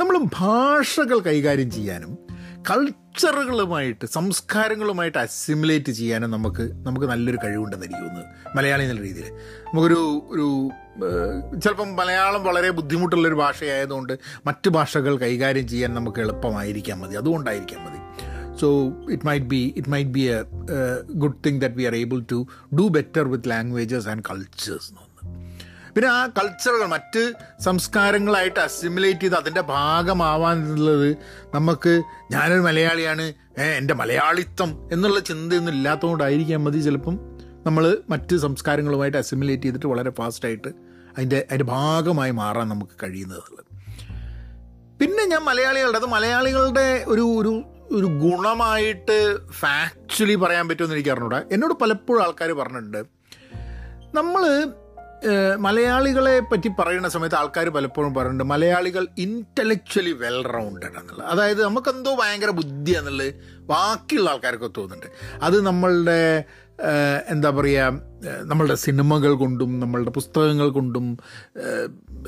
നമ്മൾ 0.00 0.18
ഭാഷകൾ 0.40 1.18
കൈകാര്യം 1.20 1.70
ചെയ്യാനും 1.70 2.29
കൾച്ചറുകളുമായിട്ട് 2.68 4.06
സംസ്കാരങ്ങളുമായിട്ട് 4.06 5.18
അസിമുലേറ്റ് 5.18 5.92
ചെയ്യാനും 5.92 6.30
നമുക്ക് 6.30 6.72
നമുക്ക് 6.72 7.06
നല്ലൊരു 7.06 7.38
കഴിവുണ്ടെന്ന് 7.44 7.86
എനിക്ക് 7.86 8.02
തോന്നുന്നത് 8.02 8.56
മലയാളി 8.56 8.82
എന്നുള്ള 8.82 9.02
രീതിയിൽ. 9.02 9.28
നമുക്കൊരു 9.66 10.00
ഒരു 10.30 10.70
ചിലപ്പം 11.58 11.96
മലയാളം 11.96 12.44
വളരെ 12.44 12.70
ബുദ്ധിമുട്ടുള്ളൊരു 12.70 13.34
ഭാഷയായതുകൊണ്ട് 13.34 14.18
മറ്റ് 14.46 14.70
ഭാഷകൾ 14.70 15.18
കൈകാര്യം 15.18 15.68
ചെയ്യാൻ 15.68 15.94
നമുക്ക് 15.94 16.20
എളുപ്പമായിരിക്കാൻ 16.20 17.00
മതി 17.00 17.16
അതുകൊണ്ടായിരിക്കാൻ 17.16 17.80
മതി. 17.84 18.00
So 18.60 18.68
it 19.10 19.26
might 19.26 19.46
be 19.46 19.74
it 19.76 19.88
might 19.88 20.10
be 20.10 20.20
a 20.20 20.38
good 21.10 21.44
thing 21.46 21.60
that 21.60 21.74
we 21.74 21.82
are 21.82 21.96
able 21.96 22.24
to 22.32 22.46
do 22.78 22.88
better 22.88 23.28
with 23.28 23.50
languages 23.50 24.08
and 24.08 24.22
cultures 24.30 24.90
എന്ന് 24.90 25.09
പിന്നെ 25.96 26.08
ആ 26.08 26.26
കൾച്ചറുകൾ 26.26 26.86
മറ്റ് 26.86 27.32
സംസ്കാരങ്ങളായിട്ട് 27.60 28.60
അസിമുലേറ്റ് 28.60 29.20
ചെയ്ത് 29.20 29.34
അതിന്റെ 29.34 29.60
ഭാഗമാവാൻ 29.60 30.56
എന്നുള്ളത് 30.58 31.16
നമുക്ക് 31.54 32.02
ഞാനൊരു 32.30 32.60
മലയാളിയാണ് 32.60 33.32
എന്റെ 33.62 33.94
മലയാളിത്വം 33.94 34.88
എന്നുള്ള 34.92 35.20
ചിന്തയൊന്നും 35.20 35.72
ഇല്ലാത്തതുകൊണ്ടായിരിക്കാം 35.72 36.64
മതി. 36.64 36.80
ചിലപ്പം 36.80 37.14
നമ്മൾ 37.66 38.02
മറ്റ് 38.10 38.36
സംസ്കാരങ്ങളുമായിട്ട് 38.36 39.18
അസിമുലേറ്റ് 39.18 39.62
ചെയ്തിട്ട് 39.62 39.86
വളരെ 39.86 40.10
ഫാസ്റ്റായിട്ട് 40.10 40.68
അതിന്റെ 41.16 41.36
അതിന്റെ 41.36 41.64
ഭാഗമായി 41.64 42.30
മാറാൻ 42.30 42.68
നമുക്ക് 42.68 42.92
കഴിയുന്നത് 43.02 43.64
പിന്നെ 45.00 45.24
ഞാൻ 45.24 45.42
മലയാളികളുടെ 45.42 45.98
അത് 45.98 46.06
മലയാളികളുടെ 46.06 47.04
ഒരു 47.08 47.20
ഒരു 47.20 47.64
ഒരു 47.90 48.06
ഗുണമായിട്ട് 48.06 49.16
ഫാക്ച്വലി 49.50 50.34
പറയാൻ 50.34 50.68
പറ്റുമെന്ന് 50.68 50.94
എനിക്ക് 50.94 51.10
അറിഞ്ഞൂടാ. 51.10 51.42
എന്നോട് 51.52 51.74
പലപ്പോഴും 51.74 52.22
ആൾക്കാർ 52.22 52.52
പറഞ്ഞിട്ടുണ്ട്. 52.52 53.02
നമ്മൾ 54.14 54.42
മലയാളികളെ 55.58 56.40
പറ്റി 56.40 56.70
പറയുന്ന 56.78 57.08
സമയത്ത് 57.08 57.36
ആൾക്കാർ 57.36 57.68
പലപ്പോഴും 57.68 58.14
പറയുന്നുണ്ട് 58.14 58.44
മലയാളികൾ 58.44 59.06
ഇന്റലക്ച്വലി 59.18 60.12
വെൽ 60.12 60.42
റൗണ്ടഡ് 60.42 60.98
എന്നുള്ളത് 61.00 61.26
അതായത് 61.26 61.64
നമുക്കെന്തോ 61.64 62.14
ഭയങ്കര 62.14 62.50
ബുദ്ധി 62.50 62.90
എന്നുള്ളത് 62.90 63.34
ബാക്കിയുള്ള 63.60 64.30
ആൾക്കാർക്ക് 64.30 64.70
തോന്നുന്നുണ്ട്. 64.78 65.06
അത് 65.42 65.66
നമ്മളുടെ 65.66 66.44
എന്താ 67.28 67.50
പറയുക 67.50 68.00
നമ്മളുടെ 68.42 68.74
സിനിമകൾ 68.74 69.32
കൊണ്ടും 69.32 69.80
നമ്മളുടെ 69.80 70.10
പുസ്തകങ്ങൾ 70.10 70.68
കൊണ്ടും 70.68 71.18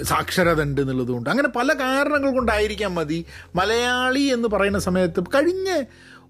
സാക്ഷരത 0.03 0.63
ഉണ്ട് 0.63 0.81
എന്നുള്ളതുകൊണ്ട് 0.81 1.31
അങ്ങനെ 1.31 1.49
പല 1.49 1.73
കാരണങ്ങൾ 1.73 2.35
കൊണ്ടായിരിക്കാം 2.35 2.95
മതി 2.95 3.25
മലയാളി 3.55 4.21
എന്ന് 4.21 4.49
പറയുന്ന 4.49 4.79
സമയത്ത് 4.79 5.23
കഴിഞ്ഞ 5.23 5.85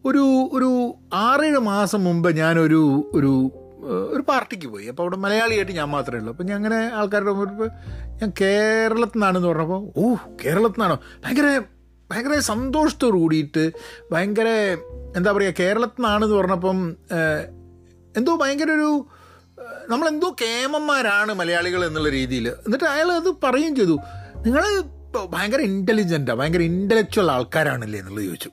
ഒരു 0.05 0.51
ഒരു 0.53 0.95
ആറേഴ് 1.15 1.59
മാസം 1.59 2.05
മുമ്പ് 2.05 2.37
ഞാനൊരു 2.37 3.11
ഒരു 3.15 3.51
ഒരു 3.89 4.23
പാർട്ടിക്ക് 4.29 4.67
പോയി. 4.67 4.87
അപ്പോൾ 4.87 5.03
അവിടെ 5.03 5.17
മലയാളിയായിട്ട് 5.17 5.73
ഞാൻ 5.73 5.89
മാത്രമേ 5.89 6.19
ഉള്ളൂ. 6.19 6.33
അപ്പോൾ 6.33 6.45
ഞാൻ 6.45 6.57
അങ്ങനെ 6.57 6.91
ആൾക്കാരുടെ 6.95 7.33
മുമ്പ് 7.33 7.73
ഞാൻ 8.21 8.33
കേരളത്തിൽ 8.41 9.17
നിന്നാണെന്ന് 9.17 9.49
പറഞ്ഞപ്പോൾ 9.49 9.93
ഓ 9.97 10.15
കേരളത്തിൽ 10.45 10.81
നിന്നാണോ 10.81 11.01
ഭയങ്കര 11.25 11.63
ഭയങ്കര 12.11 12.39
സന്തോഷത്തോട് 12.39 13.15
കൂടിയിട്ട് 13.15 13.73
ഭയങ്കര 14.13 14.49
എന്താ 15.17 15.33
പറയുക 15.33 15.55
കേരളത്തിൽ 15.61 16.01
നിന്നാണെന്ന് 16.01 16.37
പറഞ്ഞപ്പം 16.37 16.97
എന്തോ 18.17 18.37
ഭയങ്കര 18.37 18.71
ഒരു 18.71 19.07
നമ്മളെന്തോ 19.89 20.37
കേമന്മാരാണ് 20.43 21.35
മലയാളികൾ 21.35 21.85
എന്നുള്ള 21.85 22.09
രീതിയിൽ. 22.09 22.49
എന്നിട്ട് 22.49 22.85
അയാൾ 22.85 23.13
അത് 23.13 23.31
പറയുകയും 23.45 23.77
ചെയ്തു. 23.77 23.99
നിങ്ങൾ 24.37 24.65
ഭയങ്കര 25.27 25.61
ഇന്റലിജന്റാണ് 25.61 26.39
ഭയങ്കര 26.39 26.61
ഇന്റലക്ച്വൽ 26.61 27.31
ആൾക്കാരാണല്ലേ? 27.31 27.99
എന്നുള്ളത് 28.01 28.25
ചോദിച്ചു. 28.25 28.51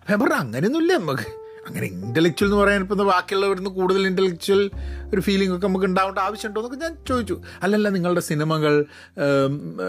അപ്പം 0.00 0.10
ഞാൻ 0.10 0.20
പറഞ്ഞു 0.20 0.36
അങ്ങനെയൊന്നുമില്ല 0.36 0.96
നമുക്ക്. 0.96 1.39
അങ്ങനെ 1.66 1.86
ഇന്റലക്ച്വൽ 1.86 2.46
എന്ന് 2.46 2.56
പറയാൻ 2.56 2.80
ഇപ്പോൾ 2.80 3.06
ബാക്കിയുള്ളവരുന്ന് 3.10 3.70
കൂടുതൽ 3.70 4.06
ഇന്റലക്ച്വൽ 4.06 4.70
ഒരു 5.14 5.20
ഫീലിംഗ് 5.20 5.54
ഒക്കെ 5.56 5.66
നമുക്ക് 5.66 5.86
ഉണ്ടാവേണ്ട 5.86 6.18
ആവശ്യമുണ്ടോ 6.18 6.60
എന്നൊക്കെ 6.60 6.78
ഞാൻ 6.84 6.96
ചോദിച്ചു. 7.08 7.42
അല്ലല്ല 7.62 7.88
നിങ്ങളുടെ 7.88 8.20
സിനിമകൾ 8.20 8.74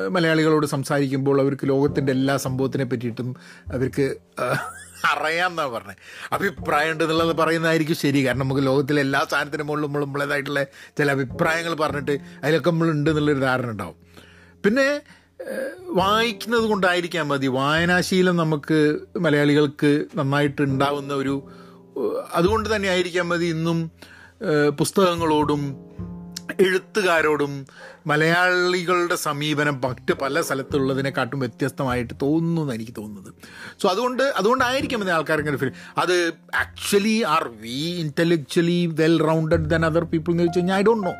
മലയാളികളോട് 0.10 0.66
സംസാരിക്കുമ്പോൾ 0.66 1.42
അവർക്ക് 1.42 1.70
ലോകത്തിന്റെ 1.70 2.12
എല്ലാ 2.12 2.38
സംഭവത്തിനെ 2.38 2.84
പറ്റിയിട്ടും 2.84 3.36
അവർക്ക് 3.74 4.08
അറിയാമെന്നാണ് 5.12 5.72
പറഞ്ഞത് 5.72 5.96
അഭിപ്രായം 6.34 6.92
ഉണ്ട് 6.94 7.04
എന്നുള്ളത് 7.04 7.38
പറയുന്നതായിരിക്കും 7.38 7.96
ശരി. 7.96 8.26
കാരണം 8.26 8.40
നമുക്ക് 8.40 8.66
ലോകത്തിലെ 8.68 9.02
എല്ലാ 9.02 9.26
സാധനത്തിനും 9.32 9.68
മുകളിൽ 9.68 9.86
നമ്മൾ 9.86 10.02
നമ്മളേതായിട്ടുള്ള 10.06 10.64
ചില 10.98 11.12
അഭിപ്രായങ്ങൾ 11.12 11.74
പറഞ്ഞിട്ട് 11.74 12.18
അതിലൊക്കെ 12.44 12.72
നമ്മൾ 12.72 12.90
ഉണ്ട് 12.90 13.10
എന്നുള്ളൊരു 13.10 13.40
ധാരണ 13.40 13.70
ഉണ്ടാവും. 13.70 13.96
പിന്നെ 14.66 15.02
വായിക്കുന്നത് 15.90 16.62
കൊണ്ടായിരിക്കാം 16.62 17.28
മതി. 17.30 17.48
വായനാശീലം 17.48 18.36
നമുക്ക് 18.36 18.78
മലയാളികൾക്ക് 19.20 20.06
നന്നായിട്ട് 20.16 20.62
ഉണ്ടാവുന്ന 20.62 21.14
ഒരു 21.14 21.36
അതുകൊണ്ട് 22.34 22.76
തന്നെ 22.76 22.90
ആയിരിക്കാം 22.90 23.30
മതി 23.30 23.46
ഇന്നും 23.46 23.92
പുസ്തകങ്ങളോടും 24.78 25.92
എഴുത്തുകാരോടും 26.60 27.66
മലയാളികളുടെ 28.08 29.16
സമീപനം 29.16 29.82
മറ്റ് 29.86 30.14
പല 30.14 30.42
സ്ഥലത്തുള്ളതിനെക്കാട്ടും 30.42 31.40
വ്യത്യസ്തമായിട്ട് 31.40 32.14
തോന്നുന്നു 32.22 32.62
എന്ന് 32.62 32.74
എനിക്ക് 32.74 32.92
തോന്നുന്നത്. 32.98 33.34
സോ 33.82 33.90
അതുകൊണ്ട് 33.90 34.24
അതുകൊണ്ടായിരിക്കും 34.24 35.12
ആൾക്കാർ 35.12 35.40
ഇങ്ങനെ 35.40 35.58
ഫീൽ 35.58 35.72
അത് 35.98 36.34
actually 36.56 37.24
are 37.28 37.50
we 37.62 37.80
intellectually 38.00 38.86
well 38.86 39.22
rounded 39.22 39.70
than 39.70 39.86
other 39.86 40.04
people 40.04 40.32
എന്ന് 40.32 40.44
ചോദിച്ചു 40.44 40.60
കഴിഞ്ഞാൽ 40.60 40.76
ഐ 40.76 40.84
ഡോണ്ട് 40.84 41.08
നോ 41.08 41.14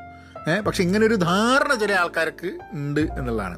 പക്ഷെ 0.62 0.84
ഇങ്ങനെ 0.84 1.08
ഒരു 1.08 1.16
ധാരണ 1.16 1.76
ചില 1.76 1.92
ആൾക്കാർക്ക് 1.94 2.60
ഉണ്ട് 2.74 3.02
എന്നുള്ളതാണ്. 3.02 3.58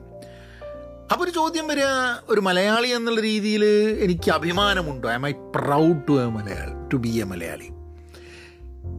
അപ്പോൾ 1.11 1.23
ഒരു 1.23 1.31
ചോദ്യം 1.31 1.67
വരിക 1.67 1.83
ഒരു 2.29 2.41
മലയാളി 2.41 2.87
എന്നുള്ള 2.87 3.21
രീതിയിൽ 3.21 3.65
എനിക്ക് 3.99 4.31
അഭിമാനമുണ്ടോ? 4.31 5.11
I 5.11 5.15
my 5.15 5.31
proud 5.31 6.07
to 6.09 6.13
a 6.21 6.25
Malayali? 6.29 6.82
To 6.93 6.97
be 6.97 7.09
a 7.09 7.23
Malayali. 7.23 7.69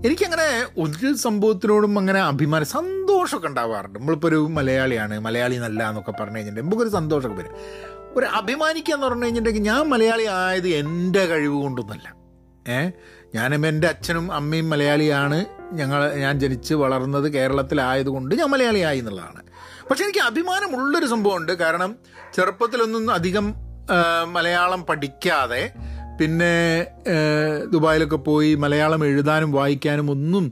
എനിക്കങ്ങനെ 0.06 0.46
ഒരു 0.78 1.14
സംഭവത്തിനോടും 1.16 1.98
അങ്ങനെ 1.98 2.20
അഭിമാനം 2.20 2.66
സന്തോഷമൊക്കെ 2.66 3.48
ഉണ്ടാവാറുണ്ട്. 3.48 3.98
നമ്മളിപ്പോൾ 3.98 4.28
ഒരു 4.28 4.48
മലയാളിയാണ് 4.50 5.20
മലയാളി 5.20 5.56
നല്ല 5.56 5.88
എന്നൊക്കെ 5.88 6.10
പറഞ്ഞു 6.10 6.36
കഴിഞ്ഞിട്ടുണ്ടെങ്കിൽ 6.36 6.70
നമുക്കൊരു 6.70 7.00
സന്തോഷമൊക്കെ 7.00 7.42
വരും. 7.42 7.54
ഒരു 8.16 8.26
അഭിമാനിക്കുക 8.26 8.94
എന്ന് 8.94 9.06
പറഞ്ഞു 9.06 9.24
കഴിഞ്ഞിട്ടുണ്ടെങ്കിൽ 9.24 9.70
ഞാൻ 9.70 9.88
മലയാളി 9.88 10.22
ആയത് 10.22 10.68
എന്റെ 10.68 11.24
കഴിവ് 11.26 11.62
കൊണ്ടൊന്നുമല്ല 11.62 12.08
ഏ? 12.68 12.90
ഞാനും 13.34 13.66
എന്റെ 13.66 13.88
അച്ഛനും 13.88 14.32
അമ്മയും 14.32 14.70
മലയാളിയാണ്. 14.70 15.44
ഞങ്ങൾ 15.72 16.14
ഞാൻ 16.14 16.40
ജനിച്ച് 16.40 16.74
വളർന്നത് 16.74 17.32
കേരളത്തിലായതുകൊണ്ട് 17.32 18.34
ഞാൻ 18.34 18.50
മലയാളിയായി 18.50 18.98
എന്നുള്ളതാണ്. 18.98 19.42
പക്ഷെ 19.90 20.02
എനിക്ക് 20.04 20.18
അഭിമാനമുള്ളൊരു 20.18 21.06
സംഭവമുണ്ട്. 21.06 21.52
കാരണം 21.52 21.96
ചെറുപ്പത്തിലൊന്നും 22.34 23.10
അധികം 23.10 23.54
മലയാളം 24.32 24.82
പഠിക്കാതെ 24.84 25.72
പിന്നെ 26.21 26.54
ദുബായിലൊക്കെ 27.73 28.16
പോയി 28.16 28.54
മലയാളം 28.54 29.04
എഴുതാനും 29.06 29.52
വായിക്കാനും 29.52 30.11
ഒന്നും 30.11 30.47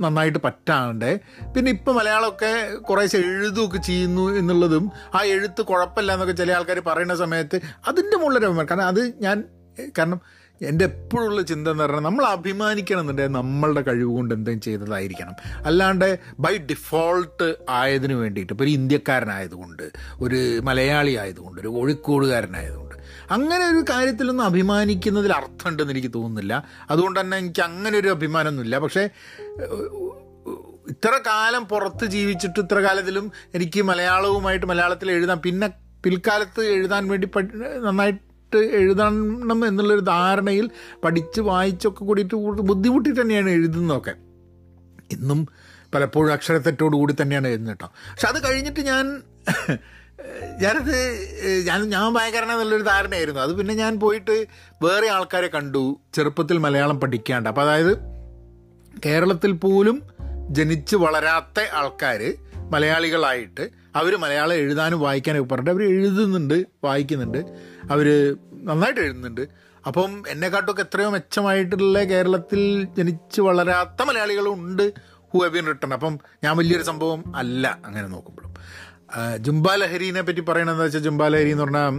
നന്നായിട്ട് 0.00 0.40
പറ്റാണ്ട്. 0.44 1.10
പിന്നെ 1.54 1.70
ഇപ്പം 1.70 1.94
മലയാളമൊക്കെ 1.96 2.50
കുറേശ്ശെ 2.88 3.18
എഴുതുകയൊക്കെ 3.18 3.78
ചെയ്യുന്നു 3.78 4.24
എന്നുള്ളതും 4.40 4.84
ആ 5.14 5.22
എഴുത്ത് 5.34 5.62
കുഴപ്പമില്ല 5.62 6.12
എന്നൊക്കെ 6.12 6.34
ചില 6.34 6.52
ആൾക്കാർ 6.52 6.80
പറയുന്ന 6.86 7.14
സമയത്ത് 7.14 7.60
അതിന്റെ 7.88 8.16
മുകളിലൊരു 8.16 8.46
അഭിമാനം. 8.46 8.68
കാരണം 8.70 8.86
അത് 8.86 9.02
ഞാൻ 9.20 9.44
കാരണം 9.98 10.20
എന്റെ 10.60 10.84
എപ്പോഴുള്ള 10.84 11.40
ചിന്ത 11.42 11.66
എന്ന് 11.68 11.82
പറഞ്ഞാൽ 11.82 12.00
നമ്മൾ 12.00 12.24
അഭിമാനിക്കണം 12.24 13.00
എന്നുണ്ടെങ്കിൽ 13.00 13.36
നമ്മളുടെ 13.36 13.80
കഴിവ് 13.80 14.10
കൊണ്ട് 14.10 14.32
എന്തെങ്കിലും 14.34 14.64
ചെയ്തതായിരിക്കണം. 14.66 15.34
അല്ലാണ്ട് 15.66 16.08
ബൈ 16.40 16.52
ഡിഫോൾട്ട് 16.70 17.48
ആയതിനു 17.70 18.14
വേണ്ടിയിട്ട് 18.14 18.52
ഇപ്പോൾ 18.52 18.64
ഒരു 18.64 18.70
ഇന്ത്യക്കാരനായതുകൊണ്ട് 18.70 19.84
ഒരു 20.20 20.40
മലയാളി 20.60 21.14
ആയതുകൊണ്ട് 21.22 21.60
ഒരു 21.60 21.68
കോഴിക്കോടുകാരനായതുകൊണ്ട് 21.68 22.87
അങ്ങനെ 23.30 23.64
ഒരു 23.70 23.84
കാര്യത്തിലൊന്നും 23.90 24.44
അഭിമാനിക്കുന്നതിൽ 24.44 25.32
അർത്ഥമുണ്ടെന്ന് 25.32 25.92
എനിക്ക് 25.92 26.10
തോന്നുന്നില്ല. 26.14 26.64
അതുകൊണ്ട് 26.90 27.20
തന്നെ 27.20 27.36
എനിക്ക് 27.36 27.62
അങ്ങനെ 27.62 27.98
ഒരു 27.98 28.08
അഭിമാനമൊന്നുമില്ല. 28.08 28.78
പക്ഷേ 28.78 29.08
ഇത്ര 30.90 31.10
കാലം 31.26 31.64
പുറത്ത് 31.64 32.04
ജീവിച്ചിട്ട് 32.06 32.60
ഇത്ര 32.60 32.78
കാലത്തിലും 32.78 33.32
എനിക്ക് 33.54 33.82
മലയാളവുമായിട്ട് 33.82 34.66
മലയാളത്തിൽ 34.66 35.10
എഴുതാം 35.10 35.42
പിന്നെ 35.42 35.68
പിൽക്കാലത്ത് 36.04 36.60
എഴുതാൻ 36.60 37.08
വേണ്ടി 37.08 37.28
നന്നായിട്ട് 37.86 38.56
എഴുതണം 38.56 39.66
എന്നുള്ളൊരു 39.66 40.00
ധാരണയിൽ 40.00 40.70
പഠിച്ച് 41.04 41.40
വായിച്ചൊക്കെ 41.40 42.04
കൂടിയിട്ട് 42.04 42.34
ബുദ്ധിമുട്ടി 42.70 43.10
തന്നെയാണ് 43.20 43.50
എഴുതുന്നതൊക്കെ. 43.50 44.14
ഇന്നും 45.12 45.48
പലപ്പോഴും 45.94 46.32
അക്ഷരത്തെറ്റോടു 46.32 46.96
കൂടി 46.96 47.14
തന്നെയാണ് 47.22 47.48
എഴുതുന്നത് 47.48 47.74
കേട്ടോ. 47.74 47.90
പക്ഷെ 48.10 48.28
അത് 48.28 48.38
കഴിഞ്ഞിട്ട് 48.44 48.80
ഞാൻ 48.80 49.04
ഞാനത് 50.60 50.96
ഞാൻ 51.66 51.88
ഞാൻ 51.88 52.14
ഭയങ്കരനെന്നുള്ളൊരു 52.14 52.82
ധാരണയായിരുന്നു. 52.82 53.40
അത് 53.40 53.56
പിന്നെ 53.56 53.74
ഞാൻ 53.74 54.00
പോയിട്ട് 54.00 54.46
വേറെ 54.82 55.08
ആൾക്കാരെ 55.08 55.46
കണ്ടു. 55.46 56.00
ചെറുപ്പത്തിൽ 56.14 56.58
മലയാളം 56.58 57.00
പഠിക്കാണ്ട്. 57.00 57.48
അപ്പോൾ 57.48 57.62
അതായത് 57.62 57.96
കേരളത്തിൽ 59.06 59.52
പോലും 59.52 60.02
ജനിച്ച് 60.50 60.96
വളരാത്ത 60.96 61.60
ആൾക്കാർ 61.72 62.34
മലയാളികളായിട്ട് 62.70 63.70
അവർ 63.96 64.16
മലയാളം 64.16 64.52
എഴുതാനും 64.52 65.00
വായിക്കാനും 65.00 65.40
ഒക്കെ 65.40 65.50
പറഞ്ഞിട്ട് 65.50 65.70
അവർ 65.70 65.88
എഴുതുന്നുണ്ട് 65.88 66.66
വായിക്കുന്നുണ്ട്. 66.84 67.38
അവർ 67.90 68.36
നന്നായിട്ട് 68.52 69.00
എഴുതുന്നുണ്ട്. 69.00 69.48
അപ്പം 69.86 70.22
എന്നെക്കാട്ടൊക്കെ 70.28 70.82
എത്രയോ 70.82 71.10
മെച്ചമായിട്ടുള്ള 71.10 72.04
കേരളത്തിൽ 72.04 72.88
ജനിച്ച് 72.96 73.40
വളരാത്ത 73.40 74.02
മലയാളികളും 74.02 74.52
ഉണ്ട് 74.52 74.92
ഹു 75.32 75.38
ഹവ് 75.38 75.48
ബീൻ 75.48 75.66
റിട്ടൺ 75.66 75.92
അപ്പം 75.92 76.18
ഞാൻ 76.44 76.56
വലിയൊരു 76.56 76.82
സംഭവം 76.82 77.36
അല്ല 77.36 77.78
അങ്ങനെ 77.84 78.08
നോക്കുമ്പോഴും. 78.08 78.54
ജുംബ 79.38 79.74
ലഹരീനെ 79.74 80.22
പറ്റി 80.22 80.40
പറയണമെന്ന് 80.40 80.84
വെച്ചാൽ 80.84 81.00
ജുംബ 81.00 81.26
ലഹരി 81.26 81.48
എന്ന് 81.48 81.62
പറഞ്ഞാൽ 81.62 81.92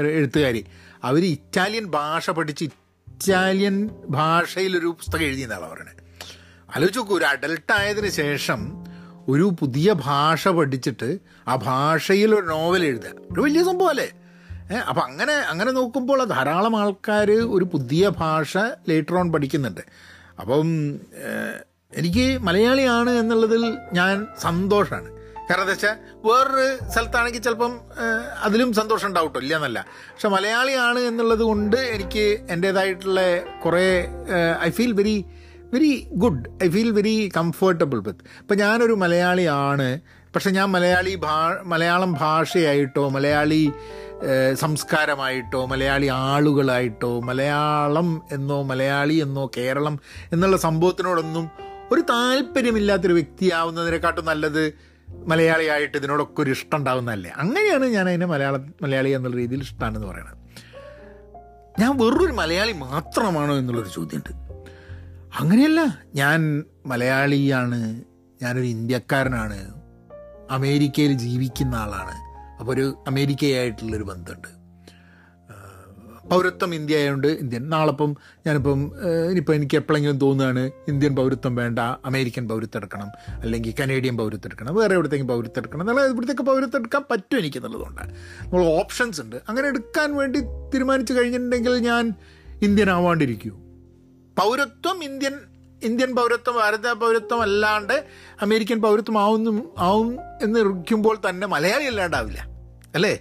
ഒരു 0.00 0.08
എഴുത്തുകാരി. 0.08 0.64
അവർ 1.04 1.24
ഇറ്റാലിയൻ 1.24 1.84
ഭാഷ 1.84 2.30
പഠിച്ച് 2.30 2.64
ഇറ്റാലിയൻ 2.64 3.90
ഭാഷയിലൊരു 4.10 4.86
പുസ്തകം 4.86 5.22
എഴുതിയ 5.22 5.46
ആളാണ് 5.46 5.72
പറയണത് 5.72 6.02
ആലോചിച്ച് 6.76 6.98
നോക്കൂ 6.98 7.18
ഒരു 7.18 7.24
അഡൽട്ട് 7.24 7.72
ആയതിനു 7.72 8.08
ശേഷം 8.08 8.84
ഒരു 9.28 9.52
പുതിയ 9.60 9.94
ഭാഷ 9.98 10.48
പഠിച്ചിട്ട് 10.48 11.18
ആ 11.48 11.54
ഭാഷയിൽ 11.54 12.34
ഒരു 12.34 12.46
നോവൽ 12.46 12.84
എഴുതുക. 12.84 13.10
ഒരു 13.32 13.40
വലിയ 13.40 13.64
സംഭവമല്ലേ? 13.64 14.10
ഏഹ് 14.72 14.84
അപ്പം 14.88 15.02
അങ്ങനെ 15.02 15.32
അങ്ങനെ 15.32 15.70
നോക്കുമ്പോൾ 15.70 16.24
ധാരാളം 16.24 16.80
ആൾക്കാർ 16.80 17.30
ഒരു 17.30 17.64
പുതിയ 17.64 18.08
ഭാഷ 18.08 18.56
ലേറ്റർ 18.88 19.14
ഓൺ 19.14 19.32
പഠിക്കുന്നുണ്ട്. 19.32 19.80
അപ്പം 20.40 20.68
എനിക്ക് 21.94 22.38
മലയാളിയാണ് 22.38 23.10
എന്നുള്ളതിൽ 23.10 23.78
ഞാൻ 23.92 24.26
സന്തോഷമാണ് 24.40 25.21
കാരണം 25.48 25.62
എന്താ 25.62 25.72
വെച്ചാൽ 25.72 25.96
വേറൊരു 26.26 26.90
സ്ഥലത്താണെങ്കിൽ 26.90 27.40
ചിലപ്പം 27.40 27.80
അതിലും 28.42 28.72
സന്തോഷം 28.72 29.06
ഉണ്ടാവും 29.06 29.38
ഇല്ല 29.38 29.56
എന്നല്ല 29.56 29.86
പക്ഷെ 30.12 30.28
മലയാളിയാണ് 30.28 30.98
എന്നുള്ളത് 30.98 31.40
കൊണ്ട് 31.40 31.76
എനിക്ക് 31.76 32.38
എന്റേതായിട്ടുള്ള 32.48 33.20
കുറേ 33.64 34.10
I 34.62 34.70
feel 34.70 34.92
very 34.92 35.24
very 35.72 36.08
good 36.12 36.64
I 36.64 36.68
feel 36.68 36.90
very 36.90 37.30
comfortable 37.36 37.98
with 37.98 38.24
ഇപ്പം 38.40 38.58
ഞാനൊരു 38.58 38.92
മലയാളിയാണ്. 38.92 40.00
പക്ഷെ 40.34 40.50
ഞാൻ 40.50 40.70
മലയാളി 40.70 41.14
ഭാ 41.14 41.62
മലയാളം 41.62 42.12
ഭാഷയായിട്ടോ 42.12 43.08
മലയാളി 43.08 43.72
സംസ്കാരമായിട്ടോ 44.54 45.66
മലയാളി 45.66 46.06
ആളുകളായിട്ടോ 46.06 47.20
മലയാളം 47.20 48.22
എന്നോ 48.32 48.62
മലയാളി 48.62 49.14
എന്നോ 49.14 49.50
കേരളം 49.56 49.98
എന്നുള്ള 50.32 50.56
സംഭവത്തിനോടൊന്നും 50.56 51.50
ഒരു 51.92 52.00
താല്പര്യമില്ലാത്തൊരു 52.00 53.12
വ്യക്തിയാവുന്നതിനെക്കാട്ടും 53.12 54.24
നല്ലത് 54.24 54.91
മലയാളിയായിട്ട് 55.26 55.98
ഇതിനോടൊക്കെ 55.98 56.42
ഒരു 56.42 56.50
ഇഷ്ടം 56.50 56.78
ഉണ്ടാവുന്നതല്ലേ? 56.78 57.30
അങ്ങനെയാണ് 57.30 57.84
ഞാൻ 57.84 58.08
അതിനെ 58.08 58.26
മലയാള 58.26 58.58
മലയാളി 58.82 59.10
എന്നുള്ള 59.10 59.36
രീതിയിൽ 59.36 59.60
ഇഷ്ടമാണെന്ന് 59.60 60.06
പറയുന്നത് 60.06 60.36
ഞാൻ 61.80 61.96
വെറൊരു 61.96 62.32
മലയാളി 62.32 62.72
മാത്രമാണോ 62.72 63.56
എന്നുള്ളൊരു 63.56 63.88
ചോദ്യമുണ്ട്. 63.88 64.42
അങ്ങനെയല്ല 65.40 65.98
ഞാൻ 66.14 66.64
മലയാളിയാണ് 66.86 68.00
ഞാനൊരു 68.42 68.66
ഇന്ത്യക്കാരനാണ് 68.66 69.82
അമേരിക്കയിൽ 70.50 71.12
ജീവിക്കുന്ന 71.12 71.74
ആളാണ്. 71.74 72.16
അപ്പോൾ 72.60 72.72
ഒരു 72.72 73.04
അമേരിക്കയായിട്ടുള്ളൊരു 73.06 74.02
ബന്ധമുണ്ട്. 74.02 74.51
പൗരത്വം 76.32 76.74
ഇന്ത്യ 76.74 76.96
ആയതുകൊണ്ട് 76.96 77.26
ഇന്ത്യൻ. 77.26 77.68
നാളെപ്പം 77.68 78.16
ഞാനിപ്പം 78.46 78.80
ഇനിയിപ്പോൾ 79.28 79.54
എനിക്ക് 79.54 79.76
എപ്പോഴെങ്കിലും 79.76 80.18
തോന്നുകയാണ് 80.18 80.70
ഇന്ത്യൻ 80.88 81.16
പൗരത്വം 81.16 81.54
വേണ്ട 81.54 81.78
അമേരിക്കൻ 81.78 82.48
പൗരത്വം 82.48 82.80
എടുക്കണം 82.80 83.08
അല്ലെങ്കിൽ 83.40 83.74
കനേഡിയൻ 83.80 84.16
പൗരത്വം 84.16 84.48
എടുക്കണം 84.48 84.74
വേറെ 84.74 84.94
എവിടത്തേക്ക് 84.94 85.26
പൗരത്വം 85.26 85.60
എടുക്കണം 85.60 85.82
എന്നുള്ള 85.82 86.06
ഇവിടത്തേക്ക് 86.06 86.42
പൗരത്വം 86.42 86.80
എടുക്കാൻ 86.80 87.02
പറ്റും 87.10 87.38
എനിക്ക് 87.38 87.58
എന്നുള്ളതുകൊണ്ട് 87.58 88.00
നമ്മൾ 88.44 88.64
ഓപ്ഷൻസ് 88.64 89.20
ഉണ്ട്. 89.20 89.36
അങ്ങനെ 89.48 89.68
എടുക്കാൻ 89.68 90.16
വേണ്ടി 90.16 90.40
തീരുമാനിച്ചു 90.74 91.12
കഴിഞ്ഞിട്ടുണ്ടെങ്കിൽ 91.12 91.74
ഞാൻ 91.78 92.12
ഇന്ത്യൻ 92.62 92.90
ആവാണ്ടിരിക്കൂ. 92.90 93.50
പൗരത്വം 94.40 95.04
ഇന്ത്യൻ 95.04 95.34
ഇന്ത്യൻ 95.82 96.16
പൗരത്വം 96.16 96.54
ഭാരത 96.54 96.92
പൗരത്വം 96.92 97.42
അല്ലാണ്ട് 97.42 98.06
അമേരിക്കൻ 98.42 98.80
പൗരത്വം 98.80 99.18
ആവുന്നു 99.18 99.74
ആവും 99.78 100.18
എന്ന് 100.42 100.60
ഇരിക്കുമ്പോൾ 100.60 101.18
തന്നെ 101.28 101.46
മലയാളി 101.46 101.84
അല്ലാണ്ടാവില്ല. 101.84 102.40
അല്ലേ? 102.94 103.14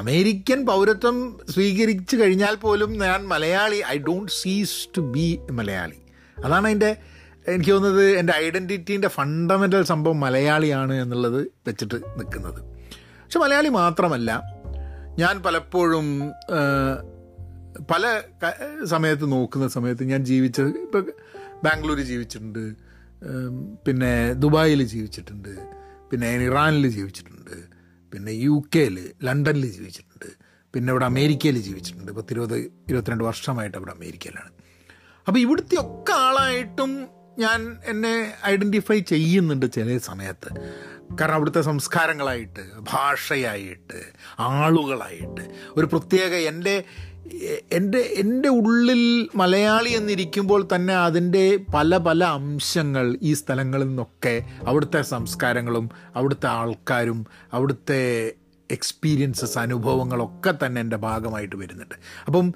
അമേരിക്കൻ 0.00 0.60
പൗരത്വം 0.70 1.16
സ്വീകരിച്ചു 1.54 2.14
കഴിഞ്ഞാൽ 2.20 2.54
പോലും 2.64 2.90
ഞാൻ 3.02 3.20
Malayali 3.32 3.80
I 3.94 3.96
don't 4.08 4.32
cease 4.40 4.76
to 4.96 5.02
be 5.16 5.26
Malayali. 5.58 5.98
അതാണ് 6.36 6.68
എന്റെ 6.74 6.90
എനിക്ക് 7.52 7.72
തോന്നുന്നത് 7.72 8.06
എന്റെ 8.20 8.32
ഐഡന്റിറ്റീന്റെ 8.44 9.08
ഫണ്ടമെന്റൽ 9.16 9.82
സംഭവം 9.92 10.18
മലയാളിയാണ് 10.26 10.94
എന്നുള്ളത് 11.02 11.40
വെച്ചിട്ട് 11.68 11.98
നിൽക്കുന്നത്. 12.18 12.60
പക്ഷെ 13.24 13.40
മലയാളി 13.44 13.70
മാത്രമല്ല 13.80 14.30
ഞാൻ 15.22 15.34
പലപ്പോഴും 15.46 16.06
പല 17.92 18.04
സമയത്ത് 18.92 19.26
നോക്കുന്ന 19.32 19.66
സമയത്ത് 19.76 20.04
ഞാൻ 20.12 20.22
ജീവിച്ച 20.30 20.60
ഇപ്പം 20.84 21.06
ബാംഗ്ലൂർ 21.64 22.00
ജീവിച്ചിട്ടുണ്ട് 22.10 22.64
പിന്നെ 23.86 24.12
ദുബായിൽ 24.42 24.80
ജീവിച്ചിട്ടുണ്ട് 24.94 25.52
പിന്നെ 26.10 26.30
ഇറാനിൽ 26.48 26.86
ജീവിച്ചിട്ടുണ്ട്. 26.96 27.33
പിന്നെ 28.14 28.32
യു 28.32 28.62
കെയിൽ 28.76 29.12
ലണ്ടനിൽ 29.22 29.70
ജീവിച്ചിട്ടുണ്ട്. 29.72 30.30
പിന്നെ 30.74 30.90
ഇവിടെ 30.90 31.04
അമേരിക്കയിൽ 31.04 31.58
ജീവിച്ചിട്ടുണ്ട്. 31.58 32.12
പത്ത് 32.12 32.32
ഇരുപത് 32.32 32.56
ഇരുപത്തിരണ്ട് 32.58 33.24
വർഷമായിട്ട് 33.24 33.76
അവിടെ 33.76 33.90
അമേരിക്കയിലാണ്. 33.90 34.50
അപ്പോൾ 35.28 35.38
ഇവിടുത്തെ 35.38 35.76
ഒക്കെ 35.80 36.12
ആളായിട്ടും 36.12 37.08
ഞാൻ 37.38 37.76
എന്നെ 37.84 38.34
ഐഡന്റിഫൈ 38.44 39.00
ചെയ്യുന്നുണ്ട് 39.00 39.72
ചില 39.72 39.98
സമയത്ത്. 39.98 40.50
കാരണം 41.20 41.34
അവിടുത്തെ 41.34 41.60
സംസ്കാരങ്ങളായിട്ട് 41.60 42.62
ഭാഷയായിട്ട് 42.92 43.98
ആളുകളായിട്ട്. 44.38 45.44
ഒരു 45.76 45.86
പ്രത്യേക 45.86 46.34
എന്റെ 46.34 46.84
എന്റെ 47.72 47.98
എന്റെ 47.98 48.48
ഉള്ളിൽ 48.48 49.28
മലയാളി 49.34 49.88
എന്നിരിക്കുമ്പോൾ 49.88 50.68
തന്നെ 50.74 50.94
അതിന്റെ 50.94 51.60
പല 51.74 51.96
പല 51.96 52.24
അംശങ്ങൾ 52.24 53.18
ഈ 53.22 53.32
സ്ഥലങ്ങളിൽ 53.32 53.84
നിന്നൊക്കെ 53.84 54.42
അവിടുത്തെ 54.66 55.02
സംസ്കാരങ്ങളും 55.02 55.90
അവിടുത്തെ 56.16 56.46
ആൾക്കാരും 56.46 57.26
അവിടുത്തെ 57.52 58.32
എക്സ്പീരിയൻസസ് 58.70 59.58
അനുഭവങ്ങളൊക്കെ 59.58 60.54
തന്നെ 60.66 60.80
എന്റെ 60.80 60.96
ഭാഗമായിട്ട് 60.96 61.56
വരുന്നുണ്ട്. 61.56 61.94
അപ്പം 62.26 62.54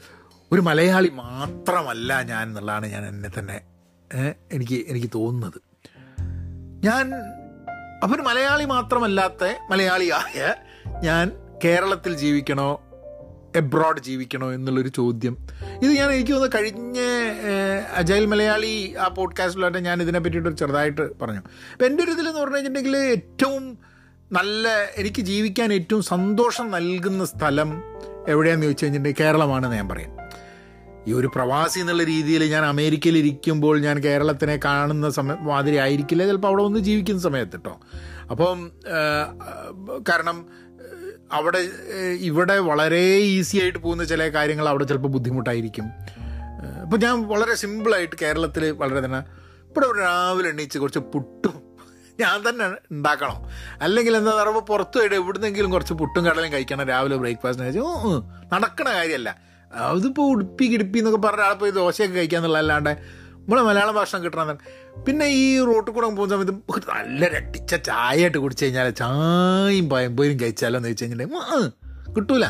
ഒരു 0.52 0.60
മലയാളി 0.60 1.08
മാത്രമല്ല 1.08 2.22
ഞാൻ 2.22 2.48
എന്നുള്ളതാണ് 2.48 2.86
ഞാൻ 2.86 3.08
എന്നെ 3.08 3.30
തന്നെ 3.38 3.60
എനിക്ക് 4.52 4.84
എനിക്ക് 4.88 5.10
തോന്നുന്നത്. 5.14 5.60
ഞാൻ 6.84 7.14
അപ്പം 8.02 8.14
ഒരു 8.14 8.22
മലയാളി 8.22 8.64
മാത്രമല്ലാത്ത 8.64 9.44
മലയാളിയായ 9.70 10.54
ഞാൻ 11.02 11.32
കേരളത്തിൽ 11.64 12.16
ജീവിക്കണോ? 12.16 12.87
എബ്രോഡ് 13.58 14.00
ജീവിക്കണോ 14.00 14.48
എന്നുള്ളൊരു 14.52 14.88
ചോദ്യം. 14.88 15.34
ഇത് 15.82 15.92
ഞാൻ 15.92 16.08
എനിക്ക് 16.10 16.32
തോന്നുന്നു 16.32 16.56
കഴിഞ്ഞ 16.56 16.98
അജൈൽ 17.94 18.26
മലയാളി 18.26 18.74
ആ 19.00 19.08
പോഡ്കാസ്റ്റിലായിട്ട് 19.08 19.80
ഞാൻ 19.88 20.02
ഇതിനെ 20.02 20.20
പറ്റിയിട്ട് 20.20 20.56
ചെറുതായിട്ട് 20.56 21.04
പറഞ്ഞു. 21.22 21.42
അപ്പം 21.72 21.86
എന്റെ 21.86 22.04
ഒരു 22.04 22.14
ഇതിലെന്ന് 22.16 22.40
പറഞ്ഞു 22.40 22.56
കഴിഞ്ഞിട്ടുണ്ടെങ്കിൽ 22.56 22.98
ഏറ്റവും 23.14 23.64
നല്ല 24.32 24.68
എനിക്ക് 24.96 25.22
ജീവിക്കാൻ 25.22 25.72
ഏറ്റവും 25.72 26.02
സന്തോഷം 26.02 26.66
നൽകുന്ന 26.70 27.24
സ്ഥലം 27.24 27.70
എവിടെയാണെന്ന് 28.28 28.66
ചോദിച്ചു 28.66 28.84
കഴിഞ്ഞിട്ടുണ്ടെങ്കിൽ 28.84 29.24
കേരളമാണെന്ന് 29.24 29.76
ഞാൻ 29.76 29.88
പറയും. 29.88 30.12
ഈ 31.08 31.12
ഒരു 31.12 31.28
പ്രവാസി 31.34 31.78
എന്നുള്ള 31.80 32.04
രീതിയിൽ 32.04 32.42
ഞാൻ 32.44 32.64
അമേരിക്കയിൽ 32.64 33.16
ഇരിക്കുമ്പോൾ 33.18 33.76
ഞാൻ 33.80 33.96
കേരളത്തിനെ 33.98 34.56
കാണുന്ന 34.64 35.10
സമയം 35.10 35.44
മാതിരി 35.44 35.76
ആയിരിക്കില്ല. 35.84 36.22
ചിലപ്പോൾ 36.26 36.48
അവിടെ 36.48 36.62
ഒന്ന് 36.62 36.80
ജീവിക്കുന്ന 36.88 37.20
സമയത്ത് 37.20 37.52
കേട്ടോ 37.52 37.74
അപ്പം 38.30 38.58
കാരണം 40.08 40.38
അവിടെ 41.36 41.60
ഇവിടെ 42.28 42.56
വളരെ 42.70 43.02
ഈസി 43.34 43.56
ആയിട്ട് 43.62 43.78
പോകുന്ന 43.78 44.04
ചില 44.04 44.28
കാര്യങ്ങൾ 44.36 44.68
അവിടെ 44.68 44.84
ചിലപ്പോൾ 44.84 45.12
ബുദ്ധിമുട്ടായിരിക്കും. 45.16 45.86
അപ്പോൾ 46.84 46.98
ഞാൻ 47.04 47.14
വളരെ 47.32 47.54
സിമ്പിളായിട്ട് 47.54 48.16
കേരളത്തിൽ 48.22 48.64
വളരെ 48.82 49.00
തന്നെ 49.06 49.20
ഇവിടെ 49.70 49.88
രാവിലെ 49.98 50.48
എണ്ണീച്ച് 50.48 50.78
കുറച്ച് 50.78 51.02
പുട്ടും 51.14 51.56
ഞാൻ 52.20 52.36
തന്നെ 52.48 52.64
ഉണ്ടാക്കണം. 52.94 53.36
അല്ലെങ്കിൽ 53.84 54.12
എന്താ 54.16 54.32
പറയുമ്പോൾ 54.38 54.64
പുറത്ത് 54.70 54.98
പോയിട്ട് 54.98 55.16
എവിടുന്നെങ്കിലും 55.16 55.70
കുറച്ച് 55.70 55.94
പുട്ടും 56.00 56.22
കടലും 56.28 56.50
കഴിക്കണം 56.52 56.88
രാവിലെ 56.92 57.16
ബ്രേക്ക്ഫാസ്റ്റിന് 57.22 57.84
ഓ 57.88 57.90
നടക്കണ 58.54 58.88
കാര്യമല്ല. 58.98 59.30
അതിപ്പോൾ 59.70 60.26
ഉടുപ്പി 60.32 60.66
കിടുപ്പി 60.72 60.98
എന്നൊക്കെ 60.98 61.20
പറഞ്ഞ 61.28 61.52
പോയി 61.62 61.72
ദോശയൊക്കെ 61.78 62.16
കഴിക്കാന്നുള്ള 62.18 62.58
അല്ലാണ്ട് 62.58 62.92
നമ്മളെ 63.48 63.62
മലയാളം 63.62 63.94
ഭക്ഷണം 63.94 64.24
കിട്ടണം 64.24 64.58
പിന്നെ 65.06 65.26
ഈ 65.26 65.60
റോട്ടിൽ 65.64 65.92
കൂടെ 65.92 66.08
പോകുന്ന 66.08 66.34
സമയത്ത് 66.34 66.54
നല്ല 66.88 67.28
രട്ടിച്ച 67.28 67.74
ചായ 67.74 68.20
ആയിട്ട് 68.20 68.38
കുടിച്ചു 68.38 68.64
കഴിഞ്ഞാൽ 68.64 68.90
ചായയും 68.90 69.90
പയമ്പോരും 69.90 70.40
കഴിച്ചാലോ 70.40 70.76
എന്ന് 70.76 70.88
ചോദിച്ചു 70.88 71.04
കഴിഞ്ഞിട്ടുണ്ടെങ്കിൽ 71.04 72.12
കിട്ടൂല. 72.16 72.44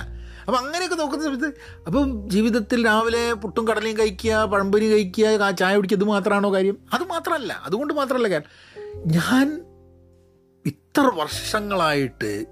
അപ്പം 0.46 0.58
അങ്ങനെയൊക്കെ 0.58 0.96
നോക്കുന്ന 0.96 1.24
സമയത്ത് 1.24 1.54
അപ്പം 1.86 2.30
ജീവിതത്തിൽ 2.30 2.86
രാവിലെ 2.86 3.32
പുട്ടും 3.32 3.68
കടലയും 3.68 3.98
കഴിക്കുക 3.98 4.44
പഴംപൊരി 4.44 4.90
കഴിക്കുക 4.92 5.50
ചായ 5.50 5.76
കുടിക്കുക 5.76 5.96
ഇത് 5.96 6.04
മാത്രമാണോ 6.04 6.54
കാര്യം? 6.54 6.78
അത് 6.92 7.02
മാത്രമല്ല. 7.02 7.62
അതുകൊണ്ട് 7.64 7.94
മാത്രമല്ല 7.94 8.28
കാര്യം. 8.28 8.50
ഞാൻ 9.06 9.66
ഇത്ര 10.66 11.00
വർഷങ്ങളായിട്ട് 11.00 12.44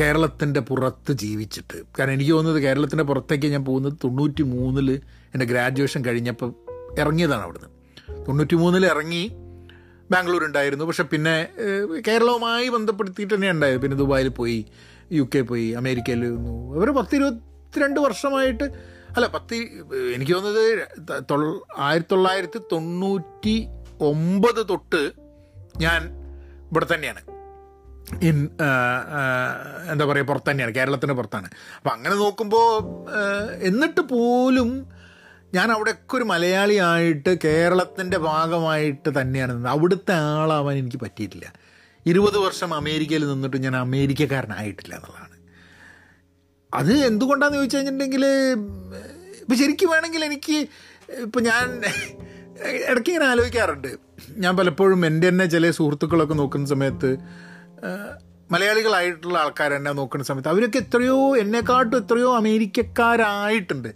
കേരളത്തിന്റെ 0.00 0.60
പുറത്ത് 0.60 1.12
ജീവിച്ചിട്ട് 1.12 1.82
കാരണം 1.98 2.12
എനിക്ക് 2.12 2.32
തോന്നുന്നത് 2.32 2.62
കേരളത്തിന്റെ 2.62 3.04
പുറത്തേക്ക് 3.04 3.46
ഞാൻ 3.46 3.64
പോകുന്നത് 3.64 3.92
തൊണ്ണൂറ്റി 4.04 4.42
മൂന്നിൽ 4.42 5.00
എന്റെ 5.34 5.46
ഗ്രാജുവേഷൻ 5.46 6.04
കഴിഞ്ഞപ്പോൾ 6.04 6.65
ഇറങ്ങിയതാണ് 7.02 7.44
അവിടുന്ന്. 7.46 7.70
തൊണ്ണൂറ്റി 8.26 8.56
മൂന്നിൽ 8.62 8.86
ഇറങ്ങി 8.86 9.22
ബാംഗ്ലൂർ 10.12 10.42
ഉണ്ടായിരുന്നു 10.44 10.84
പക്ഷെ 10.84 11.04
പിന്നെ 11.12 11.36
കേരളവുമായി 12.08 12.66
ബന്ധപ്പെടുത്തിയിട്ട് 12.68 13.34
തന്നെ 13.34 13.50
ഉണ്ടായത്. 13.50 13.78
പിന്നെ 13.82 13.96
ദുബായിൽ 13.96 14.28
പോയി 14.40 14.58
യു 15.12 15.24
കെ 15.34 15.40
പോയി 15.40 15.66
അമേരിക്കയിൽ 15.70 16.22
അവർ 16.76 16.90
പത്ത് 16.98 17.14
ഇരുപത്തിരണ്ട് 17.14 18.00
വർഷമായിട്ട് 18.00 18.66
അല്ല 19.16 19.26
പത്ത് 19.26 19.54
എനിക്ക് 20.14 20.32
തോന്നുന്നത് 20.32 20.64
ആയിരത്തി 21.78 22.12
തൊള്ളായിരത്തി 22.12 22.60
തൊണ്ണൂറ്റി 22.72 23.56
ഒമ്പത് 24.00 24.62
തൊട്ട് 24.68 25.02
ഞാൻ 25.84 26.02
ഇവിടെ 26.70 26.86
തന്നെയാണ്. 26.94 27.20
ഇൻ 28.28 28.36
എന്താ 29.92 30.04
പറയുക 30.04 30.26
പുറത്ത് 30.26 30.50
തന്നെയാണ്. 30.50 30.72
കേരളത്തിന് 30.74 31.12
പുറത്താണ്. 31.12 31.48
അപ്പം 31.76 31.92
അങ്ങനെ 31.92 32.14
നോക്കുമ്പോൾ 32.14 32.68
എന്നിട്ട് 33.70 34.02
പോലും 34.14 34.70
ഞാൻ 35.54 35.72
അവിടെയൊക്കെ 35.72 36.16
ഒരു 36.16 36.24
മലയാളിയായിട്ട് 36.24 37.38
കേരളത്തിന്റെ 37.44 38.18
ഭാഗമായിട്ട് 38.18 39.20
തന്നെയാണ് 39.20 39.52
നിന്നത്. 39.52 39.72
അവിടുത്തെ 39.72 40.12
ആളാവാൻ 40.12 40.76
എനിക്ക് 40.76 40.96
പറ്റിയിട്ടില്ല. 40.96 41.52
ഇരുപത് 42.06 42.38
വർഷം 42.38 42.74
അമേരിക്കയിൽ 42.74 43.28
നിന്നിട്ട് 43.28 43.56
ഞാൻ 43.56 43.76
അമേരിക്കക്കാരനായിട്ടില്ല 43.76 44.94
എന്നുള്ളതാണ്. 44.94 45.36
അത് 46.74 46.92
എന്തുകൊണ്ടാണെന്ന് 46.92 47.58
ചോദിച്ചു 47.58 47.76
കഴിഞ്ഞിട്ടുണ്ടെങ്കിൽ 47.76 48.26
ഇപ്പം 49.40 49.56
ശരിക്കും 49.58 49.90
വേണമെങ്കിൽ 49.90 50.24
എനിക്ക് 50.24 50.68
ഇപ്പം 51.22 51.42
ഞാൻ 51.42 51.82
ഇടയ്ക്ക് 52.90 53.10
ഇങ്ങനെ 53.10 53.26
ആലോചിക്കാറുണ്ട്. 53.26 53.88
ഞാൻ 54.30 54.56
പലപ്പോഴും 54.56 55.06
എന്റെ 55.06 55.28
തന്നെ 55.28 55.46
ചില 55.46 55.70
സുഹൃത്തുക്കളൊക്കെ 55.70 56.34
നോക്കുന്ന 56.34 56.66
സമയത്ത് 56.66 57.18
മലയാളികളായിട്ടുള്ള 58.50 59.38
ആൾക്കാർ 59.38 59.74
എന്നെ 59.74 59.92
നോക്കുന്ന 59.92 60.24
സമയത്ത് 60.24 60.48
അവരൊക്കെ 60.48 60.78
എത്രയോ 60.78 61.36
എന്നെക്കാട്ടും 61.36 61.98
എത്രയോ 61.98 62.36
അമേരിക്കക്കാരായിട്ടുണ്ട്. 62.36 63.88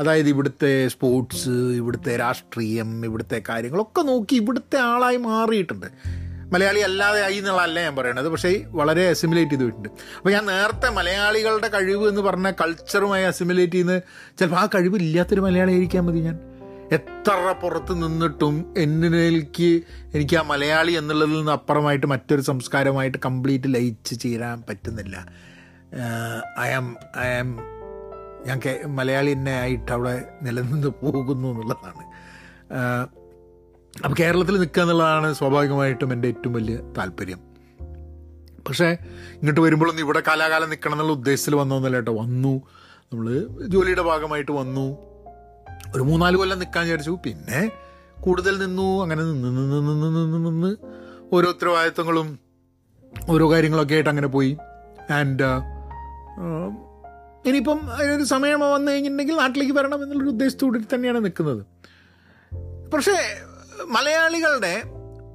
അതായത് 0.00 0.28
ഇവിടുത്തെ 0.28 0.88
സ്പോർട്സ് 0.88 1.48
ഇവിടുത്തെ 1.48 2.16
രാഷ്ട്രീയം 2.16 3.04
ഇവിടുത്തെ 3.04 3.42
കാര്യങ്ങളൊക്കെ 3.48 4.00
നോക്കി 4.00 4.36
ഇവിടുത്തെ 4.36 4.78
ആളായി 4.78 5.16
മാറിയിട്ടുണ്ട്. 5.16 5.86
മലയാളി 6.52 6.80
അല്ലാതെ 6.80 7.24
ആയി 7.24 7.36
എന്നുള്ളതല്ല 7.36 7.80
ഞാൻ 7.80 7.96
പറയണത് 7.96 8.28
പക്ഷേ 8.28 8.64
വളരെ 8.68 9.08
അസിമുലേറ്റ് 9.08 9.50
ചെയ്തിട്ടുണ്ട് 9.50 9.88
അപ്പോൾ 10.16 10.30
ഞാൻ 10.30 10.46
നേരത്തെ 10.46 10.90
മലയാളികളുടെ 10.90 11.68
കഴിവ് 11.68 12.08
എന്ന് 12.08 12.20
പറഞ്ഞ 12.20 12.50
കൾച്ചറുമായി 12.50 13.24
അസിമുലേറ്റ് 13.24 13.72
ചെയ്യുന്ന 13.72 13.98
ചിലപ്പോൾ 14.38 14.56
ആ 14.56 14.68
കഴിവ് 14.74 14.96
ഇല്ലാത്തൊരു 14.96 15.40
മലയാളി 15.40 15.72
ആയിരിക്കാൻ 15.72 16.06
മതി 16.06 16.18
ഞാൻ. 16.18 16.55
എത്ര 16.92 17.54
പുറത്ത് 17.62 18.02
നിന്നിട്ടും 18.02 18.74
എന്നിലേക്ക് 18.78 19.82
എനിക്ക് 20.14 20.36
ആ 20.36 20.42
മലയാളി 20.42 20.92
എന്നുള്ളതിൽ 20.92 21.32
നിന്ന് 21.32 21.52
അപ്പുറമായിട്ട് 21.52 22.06
മറ്റൊരു 22.06 22.40
സംസ്കാരമായിട്ട് 22.40 23.18
കംപ്ലീറ്റ് 23.24 23.74
ലയിച്ച് 23.74 24.20
ചേരാൻ 24.20 24.62
പറ്റുന്നില്ല. 24.68 25.26
ഐ 26.60 26.68
ആം 26.68 26.96
ഐ 27.18 27.26
ആം 27.26 27.58
ഞാൻ 28.46 28.60
മലയാളി 28.86 29.32
തന്നെ 29.32 29.52
ആയിട്ട് 29.52 29.92
അവിടെ 29.92 30.24
നിലനിന്ന് 30.42 30.88
പോകുന്നു 30.88 31.48
എന്നുള്ളതാണ്. 31.48 32.06
അപ്പോൾ 34.04 34.16
കേരളത്തിൽ 34.20 34.58
നിൽക്കുക 34.58 34.82
എന്നുള്ളതാണ് 34.82 35.34
സ്വാഭാവികമായിട്ടും 35.34 36.12
എന്റെ 36.12 36.28
ഏറ്റവും 36.28 36.52
വലിയ 36.52 36.76
താല്പര്യം. 36.98 37.40
പക്ഷേ 38.68 38.86
ഇങ്ങോട്ട് 39.34 39.60
വരുമ്പോഴൊന്നും 39.60 40.04
ഇവിടെ 40.04 40.22
കാലാകാലം 40.28 40.70
നിൽക്കണം 40.70 40.92
എന്നുള്ള 40.92 41.12
ഉദ്ദേശത്തിൽ 41.12 41.54
വന്നൊന്നുമല്ല 41.54 41.96
കേട്ടോ. 41.96 42.14
വന്നു. 42.20 42.62
നമ്മൾ 43.12 43.46
ജോലിയുടെ 43.66 44.02
ഭാഗമായിട്ട് 44.02 44.52
വന്നു. 44.52 45.15
ഒരു 45.96 46.02
മൂന്നാൽ 46.02 46.36
കൊല്ലം 46.36 46.58
നിൽക്കാൻ 46.58 46.84
വിചാരിച്ചു. 46.84 47.18
പിന്നെ 47.24 47.60
കൂടുതൽ 48.20 48.54
നിന്നു 48.58 49.02
അങ്ങനെ 49.02 49.22
നിന്ന് 49.22 49.48
നിന്ന് 49.48 49.80
നിന്ന് 49.80 50.16
നിന്ന് 50.16 50.38
നിന്ന് 50.48 50.76
ഓരോ 51.32 51.48
ഉത്തരവാദിത്തങ്ങളും 51.48 52.28
ഓരോ 53.28 53.50
കാര്യങ്ങളൊക്കെ 53.52 53.94
ആയിട്ട് 53.94 54.10
അങ്ങനെ 54.10 54.28
പോയി. 54.28 54.56
ആൻഡ് 55.10 55.48
ഇനിയിപ്പം 57.48 57.80
അതിനൊരു 57.92 58.24
സമയം 58.24 58.60
വന്നു 58.60 58.92
കഴിഞ്ഞിട്ടുണ്ടെങ്കിൽ 58.92 59.36
നാട്ടിലേക്ക് 59.36 59.74
വരണം 59.74 60.02
എന്നുള്ളൊരു 60.02 60.30
ഉദ്ദേശത്തോടെ 60.30 60.80
തന്നെയാണ് 60.94 61.24
നിൽക്കുന്നത്. 61.24 61.62
പക്ഷേ 62.94 63.16
മലയാളികളുടെ 63.86 64.74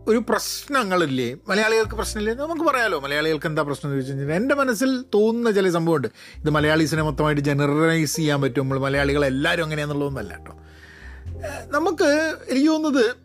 ഒരു 0.08 0.18
പ്രശ്നങ്ങളില്ലേ? 0.30 1.38
മലയാളികൾക്ക് 1.48 1.96
പ്രശ്നമില്ലേ? 1.96 2.34
നമുക്ക് 2.34 2.62
പറയാലോ 2.62 3.00
മലയാളികൾക്ക് 3.00 3.46
എന്താ 3.46 3.62
പ്രശ്നം 3.62 3.92
എന്ന് 3.92 4.02
ചോദിച്ചു 4.02 4.22
കഴിഞ്ഞാൽ 4.22 4.38
എന്റെ 4.38 4.56
മനസ്സിൽ 4.56 5.02
തോന്നുന്ന 5.02 5.52
ചില 5.52 5.70
സംഭവമുണ്ട്. 5.70 6.08
ഇത് 6.38 6.50
മലയാളീസിനെ 6.50 7.04
മൊത്തമായിട്ട് 7.04 7.42
ജനറലൈസ് 7.42 8.16
ചെയ്യാൻ 8.16 8.42
പറ്റും. 8.42 8.62
നമ്മൾ 8.62 8.80
മലയാളികൾ 8.80 9.26
എല്ലാവരും 9.26 9.64
അങ്ങനെയാണെന്നുള്ളതൊന്നല്ല 9.64 10.38
കേട്ടോ. 10.38 10.54
നമുക്ക് 11.66 12.38
എനിക്ക് 12.50 12.70
തോന്നുന്നത് 12.70 13.16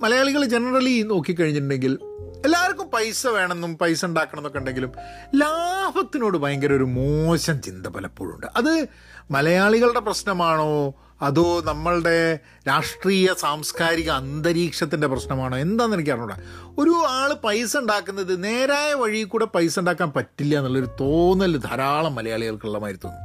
മലയാളികൾ 0.00 0.44
ജനറലി 0.44 1.02
നോക്കിക്കഴിഞ്ഞിട്ടുണ്ടെങ്കിൽ 1.02 1.98
എല്ലാവർക്കും 2.44 2.86
പൈസ 2.86 3.26
വേണമെന്നും 3.26 3.78
പൈസ 3.78 4.04
ഉണ്ടാക്കണം 4.04 4.40
എന്നൊക്കെ 4.40 4.58
ഉണ്ടെങ്കിലും 4.58 4.92
ലാഭത്തിനോട് 5.34 6.38
ഭയങ്കര 6.38 6.72
ഒരു 6.72 6.84
മോശം 6.84 7.62
ചിന്ത 7.62 7.86
പലപ്പോഴും 7.86 8.34
ഉണ്ട്. 8.34 8.46
അത് 8.56 8.86
മലയാളികളുടെ 9.30 10.00
പ്രശ്നമാണോ? 10.00 10.94
അതോ 11.22 11.62
നമ്മളുടെ 11.64 12.38
രാഷ്ട്രീയ 12.68 13.28
സാംസ്കാരിക 13.38 14.10
അന്തരീക്ഷത്തിന്റെ 14.10 15.06
പ്രശ്നമാണോ? 15.06 15.58
എന്താണെന്ന് 15.58 15.96
എനിക്ക് 15.96 16.10
അറിഞ്ഞൂടാ. 16.10 16.36
ഒരു 16.78 16.90
ആൾ 16.90 17.34
പൈസ 17.34 17.76
ഉണ്ടാക്കുന്നത് 17.76 18.44
നേരായ 18.44 18.94
വഴി 18.94 19.22
കൂടെ 19.22 19.44
പൈസ 19.44 19.78
ഉണ്ടാക്കാൻ 19.78 20.12
പറ്റില്ല 20.16 20.58
എന്നുള്ളൊരു 20.58 20.88
തോന്നൽ 21.00 21.56
ധാരാളം 21.56 22.14
മലയാളികൾക്കുള്ള 22.14 22.78
മാതിരി 22.78 22.98
തോന്നും. 23.04 23.22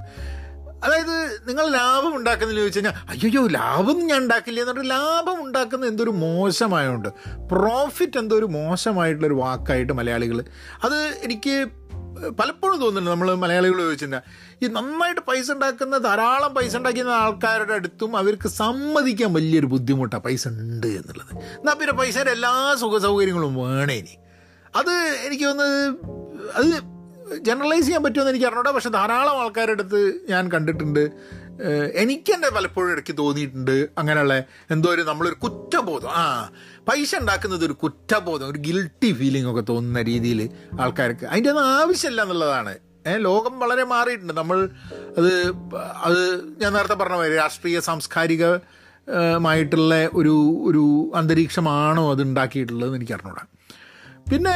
അതായത് 0.84 1.42
നിങ്ങൾ 1.48 1.72
ലാഭം 1.72 2.16
ഉണ്ടാക്കുന്നതിൽ 2.16 2.60
ചോദിച്ചു 2.60 2.80
കഴിഞ്ഞാൽ 2.80 2.94
അയ്യോ 3.10 3.48
ലാഭം 3.48 4.00
ഞാൻ 4.00 4.22
ഉണ്ടാക്കില്ല 4.22 4.62
എന്നിട്ട് 4.62 4.90
ലാഭം 4.90 5.44
ഉണ്ടാക്കുന്ന 5.44 5.86
എന്തൊരു 5.86 6.10
മോശമായതുകൊണ്ട് 6.10 7.10
പ്രോഫിറ്റ് 7.50 8.20
എന്തോ 8.20 8.36
ഒരു 8.36 8.46
മോശമായിട്ടുള്ളൊരു 8.46 9.34
വാക്കായിട്ട് 9.34 9.94
മലയാളികൾ 9.94 10.44
അത് 10.84 10.96
എനിക്ക് 10.96 11.68
പലപ്പോഴും 12.40 12.80
തോന്നുന്നുണ്ട്. 12.80 13.12
നമ്മൾ 13.12 13.34
മലയാളികൾ 13.34 13.78
ചോദിച്ചിട്ടുണ്ടെങ്കിൽ 13.78 14.49
ഈ 14.64 14.68
നന്നായിട്ട് 14.78 15.22
പൈസ 15.30 15.48
ഉണ്ടാക്കുന്ന 15.56 15.98
ധാരാളം 16.06 16.52
പൈസ 16.58 16.74
ഉണ്ടാക്കുന്ന 16.80 17.14
ആൾക്കാരുടെ 17.24 17.74
അടുത്തും 17.80 18.12
അവർക്ക് 18.22 18.48
സമ്മതിക്കാൻ 18.62 19.30
വലിയൊരു 19.38 19.68
ബുദ്ധിമുട്ടാണ് 19.74 20.24
പൈസ 20.28 20.44
ഉണ്ട് 20.54 20.88
എന്നുള്ളത്. 21.00 21.34
എന്നാൽ 21.60 21.76
പിന്നെ 21.82 21.94
പൈസയുടെ 22.00 22.32
എല്ലാ 22.38 22.54
സുഖ 22.84 22.98
സൗകര്യങ്ങളും 23.08 23.54
വേണേനി 23.64 24.16
അത് 24.80 24.94
എനിക്ക് 25.26 25.46
തോന്നുന്നത് 25.46 25.86
അത് 26.58 26.72
ജനറലൈസ് 27.48 27.86
ചെയ്യാൻ 27.86 28.04
പറ്റുമെന്ന് 28.04 28.32
എനിക്ക് 28.34 28.48
അറിഞ്ഞൂടാ 28.50 28.72
പക്ഷെ 28.76 28.92
ധാരാളം 28.98 29.38
ആൾക്കാരുടെ 29.42 29.76
അടുത്ത് 29.78 30.00
ഞാൻ 30.32 30.44
കണ്ടിട്ടുണ്ട്. 30.54 31.04
എനിക്ക് 32.02 32.34
പലപ്പോഴും 32.58 32.92
ഇടയ്ക്ക് 32.92 33.14
തോന്നിയിട്ടുണ്ട് 33.18 33.78
അങ്ങനെയുള്ള 34.00 34.36
എന്തോ 34.74 34.90
ഒരു 34.96 35.04
നമ്മളൊരു 35.10 35.38
കുറ്റബോധം. 35.46 36.12
ആ 36.20 36.24
പൈസ 36.90 37.12
ഉണ്ടാക്കുന്നത് 37.22 37.66
ഒരു 37.66 37.76
കുറ്റബോധം 37.84 38.48
ഒരു 38.52 38.60
ഗിൽട്ടി 38.68 39.10
ഫീലിംഗ് 39.22 39.50
ഒക്കെ 39.52 39.64
തോന്നുന്ന 39.72 40.02
രീതിയിൽ 40.12 40.42
ആൾക്കാർക്ക്. 40.84 41.26
അതിന്റെ 41.26 41.52
ഒന്നും 41.54 41.66
ആവശ്യമില്ല 41.80 42.22
എന്നുള്ളതാണ് 42.22 42.76
ലോകം 43.06 43.60
വളരെ 43.60 43.84
മാറിയിട്ടുണ്ട്. 43.84 44.34
നമ്മൾ 44.34 44.70
അത് 45.18 45.32
അത് 46.08 46.22
ഞാൻ 46.62 46.74
നേരത്തെ 46.74 46.94
പറഞ്ഞ 46.94 47.16
മാതിരി 47.16 47.36
രാഷ്ട്രീയ 47.36 47.80
സാംസ്കാരിക 47.80 48.46
മായിട്ടുള്ള 49.38 50.10
ഒരു 50.14 50.36
ഒരു 50.64 51.12
അന്തരീക്ഷമാണോ 51.16 52.12
അത് 52.12 52.22
ഉണ്ടാക്കിയിട്ടുള്ളത് 52.22 52.96
എനിക്ക് 52.96 53.14
അറിഞ്ഞൂടാ. 53.14 53.44
പിന്നെ 54.32 54.56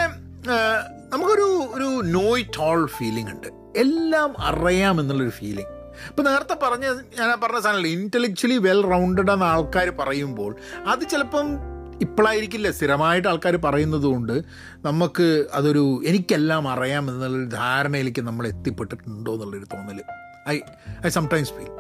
നമുക്കൊരു 1.14 1.48
ഒരു 1.76 2.02
നോയിറ്റ് 2.06 2.60
ഓൾ 2.60 2.86
ഫീലിംഗ് 2.86 3.32
ഉണ്ട്. 3.32 3.48
എല്ലാം 3.76 4.36
അറിയാമെന്നുള്ളൊരു 4.40 5.30
ഫീലിംഗ് 5.30 5.72
ഇപ്പം 6.10 6.24
നേരത്തെ 6.24 6.56
പറഞ്ഞ 6.64 6.86
ഞാൻ 7.20 7.40
പറഞ്ഞ 7.40 7.60
സാധനമല്ല 7.60 7.88
ഇന്റലക്ച്വലി 7.88 8.58
വെൽ 8.58 8.82
റൗണ്ടഡ് 8.82 9.32
എന്ന 9.32 9.44
ആൾക്കാർ 9.44 9.90
പറയുമ്പോൾ 9.90 10.56
അത് 10.88 11.04
ചിലപ്പം 11.10 11.73
ഇപ്പോഴായിരിക്കില്ല 12.02 12.72
സ്ഥിരമായിട്ട് 12.72 13.28
ആൾക്കാർ 13.28 13.56
പറയുന്നത് 13.56 14.04
കൊണ്ട് 14.04 14.42
നമുക്ക് 14.82 15.46
അതൊരു 15.54 16.02
എനിക്കെല്ലാം 16.06 16.68
അറിയാം 16.68 17.10
എന്നുള്ളൊരു 17.10 17.50
ധാരണയിലേക്ക് 17.50 18.22
നമ്മൾ 18.22 18.48
എത്തിപ്പെട്ടിട്ടുണ്ടോ 18.48 19.34
എന്നുള്ളൊരു 19.34 19.66
തോന്നൽ 19.66 20.02
ഐ 20.50 20.60
ഐ 21.06 21.10
സംടൈംസ് 21.10 21.52
ഫീൽ 21.52 21.72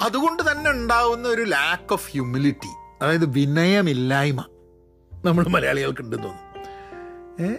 അതുകൊണ്ട് 0.00 0.50
തന്നെ 0.50 0.70
ഉണ്ടാവുന്ന 0.70 1.28
ഒരു 1.28 1.42
ലാക്ക് 1.42 1.92
ഓഫ് 1.92 2.10
ഹ്യൂമിലിറ്റി 2.10 3.02
അതായത് 3.02 3.24
വിനയമില്ലായ്മ 3.24 4.44
നമ്മൾ 5.24 5.48
മലയാളികൾക്ക് 5.48 6.00
ഉണ്ടെന്ന് 6.00 6.24
തോന്നുന്നു. 6.24 6.52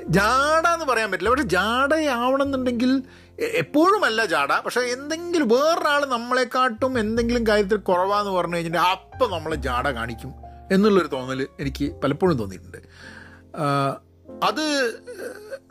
ജാട 0.07 0.67
എന്ന് 0.67 0.85
പറയാൻ 0.85 1.11
പറ്റില്ല. 1.11 1.29
പക്ഷെ 1.29 1.43
ജാടയാവണം 1.43 2.41
എന്നുണ്ടെങ്കിൽ 2.41 3.03
എപ്പോഴുമല്ല 3.39 4.25
ജാട 4.25 4.59
പക്ഷെ 4.59 4.79
എന്തെങ്കിലും 4.79 5.47
വേറൊരാൾ 5.47 6.05
നമ്മളെക്കാട്ടും 6.05 6.99
എന്തെങ്കിലും 6.99 7.47
കാര്യത്തിൽ 7.47 7.77
കുറവാന്ന് 7.77 8.31
പറഞ്ഞു 8.31 8.55
കഴിഞ്ഞിട്ട് 8.55 8.77
അപ്പം 8.77 9.31
നമ്മൾ 9.31 9.55
ജാട 9.55 9.89
കാണിക്കും. 9.89 10.42
എന്നുള്ളൊരു 10.71 11.07
തോന്നൽ 11.07 11.47
എനിക്ക് 11.59 11.95
പലപ്പോഴും 12.03 12.37
തോന്നിയിട്ടുണ്ട്. 12.37 12.77
അത് 14.43 14.65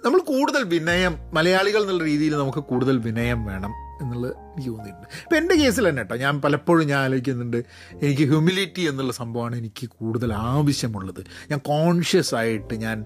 നമ്മൾ 0.04 0.20
കൂടുതൽ 0.20 0.64
വിനയം 0.64 1.18
മലയാളികൾ 1.34 1.80
എന്നുള്ള 1.80 2.04
രീതിയിൽ 2.04 2.36
നമുക്ക് 2.36 2.58
കൂടുതൽ 2.58 2.98
വിനയം 2.98 3.44
വേണം 3.44 3.72
എന്നുള്ളത് 4.02 4.32
എനിക്ക് 4.32 4.70
തോന്നിയിട്ടുണ്ട്. 4.70 5.08
ഇപ്പം 5.22 5.36
എന്റെ 5.36 5.54
കേസിൽ 5.54 5.88
തന്നെ 5.88 6.02
കേട്ടോ 6.02 6.16
ഞാൻ 6.16 6.40
പലപ്പോഴും 6.40 6.86
ഞാൻ 6.86 7.00
ആലോചിക്കുന്നുണ്ട് 7.04 7.64
എനിക്ക് 8.02 8.22
ഹ്യൂമിലിറ്റി 8.22 8.80
എന്നുള്ള 8.80 9.12
സംഭവമാണ് 9.12 9.56
എനിക്ക് 9.56 9.88
കൂടുതൽ 9.88 10.32
ആവശ്യമുള്ളത്. 10.32 11.22
ഞാൻ 11.50 11.58
കോൺഷ്യസ് 11.58 12.34
ആയിട്ട് 12.34 12.74
ഞാൻ 12.74 13.04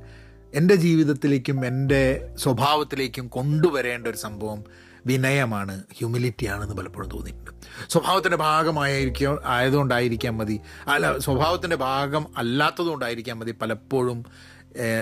എന്റെ 0.55 0.75
ജീവിതത്തിലേക്കും 0.75 1.66
എന്റെ 1.66 2.35
സ്വഭാവത്തിലേക്കും 2.37 3.29
കൊണ്ടുവരേണ്ട 3.29 4.07
ഒരു 4.07 4.16
സംഭവം 4.16 4.64
വിനയമാണ് 5.07 5.83
ഹ്യൂമിലിറ്റി 5.99 6.47
ആണെന്ന് 6.47 6.75
പലപ്പോഴും 6.75 7.09
തോന്നിയിട്ടുണ്ട്. 7.09 7.51
സ്വഭാവത്തിന്റെ 7.92 8.37
ഭാഗമായിരിക്കും 8.37 9.38
ആയതുകൊണ്ടായിരിക്കാൻ 9.45 10.37
മതി. 10.37 10.61
അല്ല 10.88 11.19
സ്വഭാവത്തിന്റെ 11.19 11.77
ഭാഗം 11.77 12.27
അല്ലാത്തതുകൊണ്ടായിരിക്കാം 12.37 13.38
മതി 13.38 13.53
പലപ്പോഴും 13.53 14.25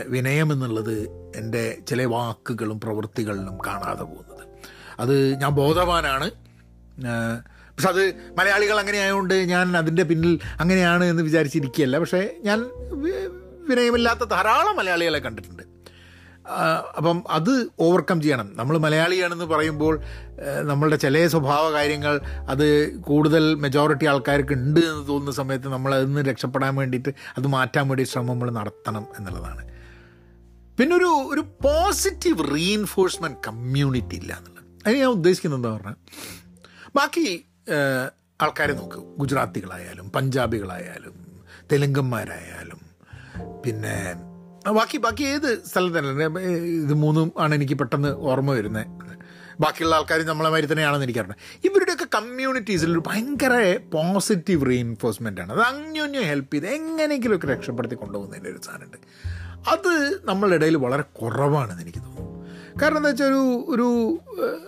വിനയം 0.07 0.53
എന്നുള്ളത് 0.53 0.97
എന്റെ 1.37 1.79
ചില 1.89 2.05
വാക്കുകളും 2.05 2.81
പ്രവൃത്തികളിലും 2.81 3.59
കാണാതെ 3.67 4.03
പോകുന്നത്. 4.03 4.47
അത് 5.01 5.41
ഞാൻ 5.41 5.51
ബോധവാനാണ്. 5.51 6.31
പക്ഷെ 7.75 7.89
അത് 7.89 8.05
മലയാളികൾ 8.39 8.81
അങ്ങനെ 8.81 8.99
ആയതുകൊണ്ട് 8.99 9.35
ഞാൻ 9.35 9.77
അതിന്റെ 9.77 10.03
പിന്നിൽ 10.03 10.41
അങ്ങനെയാണ് 10.61 11.05
എന്ന് 11.05 11.23
വിചാരിച്ചിരിക്കുകയല്ല. 11.23 11.99
പക്ഷേ 11.99 12.37
ഞാൻ 12.41 12.59
വിനയമില്ലാത്ത 13.69 14.25
ധാരാളം 14.25 14.77
മലയാളികളെ 14.77 15.19
കണ്ടിട്ടുണ്ട്. 15.19 15.74
അപ്പം 16.97 17.25
അത് 17.29 17.51
ഓവർകം 17.81 18.21
ചെയ്യണം. 18.23 18.49
നമ്മൾ 18.57 18.79
മലയാളിയാണെന്ന് 18.79 19.45
പറയുമ്പോൾ 19.45 19.95
നമ്മളുടെ 20.63 20.97
ചില 20.97 21.27
സ്വഭാവ 21.27 21.73
കാര്യങ്ങൾ 21.73 22.21
അത് 22.53 22.67
കൂടുതൽ 23.01 23.55
മെജോറിറ്റി 23.55 24.07
ആൾക്കാർക്ക് 24.07 24.53
ഉണ്ട് 24.53 24.81
എന്ന് 24.81 25.09
തോന്നുന്ന 25.09 25.31
സമയത്ത് 25.31 25.69
നമ്മൾ 25.69 25.95
അതിൽ 25.95 26.29
രക്ഷപ്പെടാൻ 26.31 26.77
വേണ്ടിയിട്ട് 26.77 27.13
അത് 27.39 27.47
മാറ്റാൻ 27.47 27.89
വേണ്ടി 27.89 28.03
ശ്രമം 28.03 28.29
നമ്മൾ 28.29 28.51
നടത്തണം 28.51 29.07
എന്നുള്ളതാണ്. 29.19 29.65
പിന്നെ 30.79 30.97
ഒരു 30.97 31.11
ഒരു 31.33 31.41
പോസിറ്റീവ് 31.41 32.45
റീഇൻഫോഴ്സ്മെന്റ് 32.55 33.39
കമ്മ്യൂണിറ്റി 33.47 34.17
ഇല്ല 34.17 34.33
എന്നുള്ളത്. 34.39 34.65
അതിന് 34.87 35.01
ഞാൻ 35.01 35.09
ഉദ്ദേശിക്കുന്നത് 35.09 35.61
എന്താ 35.61 35.71
പറഞ്ഞാൽ 35.77 35.97
ബാക്കി 36.97 37.27
ആൾക്കാരെ 38.43 38.73
നോക്ക്. 38.73 39.01
ഗുജറാത്തികളായാലും 39.19 40.11
പഞ്ചാബികളായാലും 40.11 41.17
തെലുങ്കന്മാരായാലും 41.73 42.81
പിന്നെ 43.65 43.97
ബാക്കി 44.73 44.99
ബാക്കി 44.99 45.23
ഏത് 45.23 45.65
സ്ഥലത്തല്ല. 45.65 46.27
ഇത് 46.85 46.95
മൂന്നും 46.95 47.33
ആണ് 47.39 47.55
എനിക്ക് 47.55 47.75
പെട്ടെന്ന് 47.75 48.09
ഓർമ്മ 48.09 48.53
വരുന്നത് 48.53 48.87
ബാക്കിയുള്ള 49.61 49.95
ആൾക്കാർ 49.95 50.23
നമ്മളെ 50.27 50.51
മാതിരി 50.51 50.73
തന്നെയാണെന്ന് 50.73 51.05
എനിക്കറിയാം 51.05 51.37
ഇവരുടെയൊക്കെ 51.65 52.07
കമ്മ്യൂണിറ്റീസിൽ 52.15 52.93
ഒരു 52.93 53.03
ഭയങ്കര 53.07 53.79
പോസിറ്റീവ് 53.95 54.67
റീഎൻഫോഴ്സ്മെന്റ് 54.71 55.41
ആണ്. 55.41 55.53
അത് 55.53 55.61
അന്യോന്യം 55.61 56.23
ഹെൽപ്പ് 56.23 56.55
ചെയ്ത് 56.55 56.67
എങ്ങനെയെങ്കിലുമൊക്കെ 56.67 57.47
രക്ഷപ്പെടുത്തി 57.47 57.95
കൊണ്ടുപോകുന്നതിന്റെ 57.95 58.51
ഒരു 58.51 58.61
സാധനമുണ്ട്. 58.67 58.99
അത് 59.69 60.21
നമ്മളുടെ 60.25 60.55
ഇടയിൽ 60.55 60.77
വളരെ 60.77 61.03
കുറവാണെന്ന് 61.03 61.83
എനിക്ക് 61.83 61.99
തോന്നുന്നു. 61.99 62.33
കാരണം 62.83 62.97
എന്താ 62.97 63.11
വെച്ചാൽ 63.11 63.27
ഒരു 63.27 63.67
ഒരു 63.69 64.21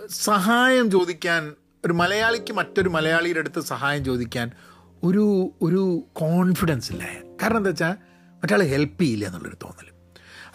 സഹായം 0.09 0.91
ചോദിക്കാൻ 0.91 1.53
ഒരു 1.85 1.93
മലയാളിക്ക് 1.93 2.53
മറ്റൊരു 2.53 2.89
മലയാളിയുടെ 2.89 3.39
അടുത്ത് 3.39 3.59
സഹായം 3.59 4.05
ചോദിക്കാൻ 4.05 4.51
ഒരു 5.03 5.53
ഒരു 5.61 6.03
കോൺഫിഡൻസ് 6.13 6.91
ഇല്ല 6.91 7.03
കാരണം 7.41 7.57
എന്താ 7.57 7.69
വെച്ചാൽ 7.69 7.95
മറ്റാൾ 8.43 8.63
ഹെൽപ്പ് 8.63 9.03
ചെയ്യില്ല 9.03 9.25
എന്നുള്ളൊരു 9.25 9.55
തോന്നൽ 9.63 9.87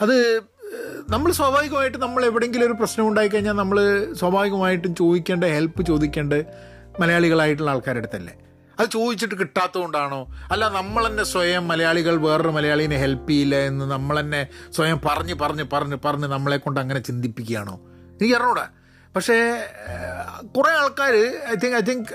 അത് 0.01 0.17
നമ്മൾ 1.11 1.33
സ്വാഭാവികമായിട്ട് 1.33 1.99
നമ്മൾ 1.99 2.25
എവിടെയെങ്കിലും 2.25 2.67
ഒരു 2.67 2.73
പ്രശ്നം 2.73 3.09
ഉണ്ടായിക്കഴിഞ്ഞാൽ 3.09 3.53
നമ്മൾ 3.53 3.79
സ്വാഭാവികമായിട്ടും 4.13 4.95
ചോദിക്കേണ്ട 4.95 5.45
ഹെൽപ്പ് 5.45 5.87
ചോദിക്കേണ്ട 5.87 6.35
മലയാളികളായിട്ടുള്ള 7.01 7.71
ആൾക്കാരുടെ 7.71 7.99
അടുത്തല്ലേ 7.99 8.35
അത് 8.79 8.91
ചോദിച്ചിട്ട് 8.91 9.35
കിട്ടാത്തതുകൊണ്ടാണോ? 9.35 10.19
അല്ല 10.51 10.69
നമ്മൾ 10.69 11.07
തന്നെ 11.07 11.23
സ്വയം 11.23 11.69
മലയാളികൾ 11.69 12.17
വേറൊരു 12.17 12.49
മലയാളീനെ 12.49 12.97
ഹെൽപ്പ് 12.97 13.29
ചെയ്യില്ല 13.29 13.55
എന്ന് 13.65 13.85
നമ്മൾ 13.85 14.21
തന്നെ 14.21 14.41
സ്വയം 14.71 15.01
പറഞ്ഞ് 15.07 15.35
പറഞ്ഞ് 15.35 15.65
പറഞ്ഞ് 15.73 15.99
പറഞ്ഞ് 16.05 16.27
നമ്മളെ 16.27 16.57
കൊണ്ട് 16.57 16.81
അങ്ങനെ 16.81 17.01
ചിന്തിപ്പിക്കുകയാണോ? 17.01 17.75
എനിക്ക് 18.21 18.35
അറിഞ്ഞൂടാ. 18.35 18.65
പക്ഷേ 19.17 19.35
കുറേ 20.57 20.71
ആൾക്കാർ 20.73 21.15
ഐ 21.51 21.55
തിങ്ക് 21.55 21.77
ഐ 21.77 21.81
തിങ്ക് 21.81 22.09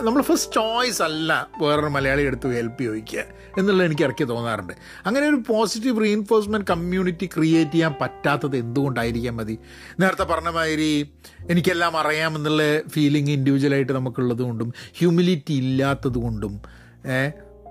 നമ്മൾ 0.00 0.22
ഫസ്റ്റ് 0.22 0.52
ചോയ്സ് 0.52 1.02
അല്ല 1.02 1.32
വേറൊരു 1.62 1.86
മലയാളി 1.86 2.22
എടുത്ത് 2.22 2.54
ഹെൽപ്പ് 2.54 2.82
ചോദിക്കുക 2.82 3.24
എന്നുള്ളത് 3.58 3.86
എനിക്ക് 3.86 4.02
ഇറക്കി 4.02 4.24
തോന്നാറുണ്ട്. 4.24 4.72
അങ്ങനെ 5.06 5.28
ഒരു 5.28 5.42
പോസിറ്റീവ് 5.48 6.02
റീഇൻഫോഴ്സ്മെന്റ് 6.04 6.66
കമ്മ്യൂണിറ്റി 6.66 7.26
ക്രിയേറ്റ് 7.36 7.70
ചെയ്യാൻ 7.70 7.94
പറ്റാത്തത് 8.00 8.56
എന്തുകൊണ്ടായിരിക്കാൻ 8.56 9.36
മതി? 9.36 9.58
നേരത്തെ 10.00 10.22
പറഞ്ഞ 10.22 10.48
മാതിരി 10.48 10.90
എനിക്കെല്ലാം 11.50 11.96
അറിയാമെന്നുള്ള 11.96 12.62
ഫീലിംഗ് 12.88 13.30
ഇൻഡിവിജ്വലായിട്ട് 13.30 13.92
നമുക്കുള്ളത് 13.92 14.42
കൊണ്ടും 14.42 14.72
ഹ്യൂമിലിറ്റി 14.98 15.52
ഇല്ലാത്തത് 15.52 16.18
കൊണ്ടും 16.18 16.54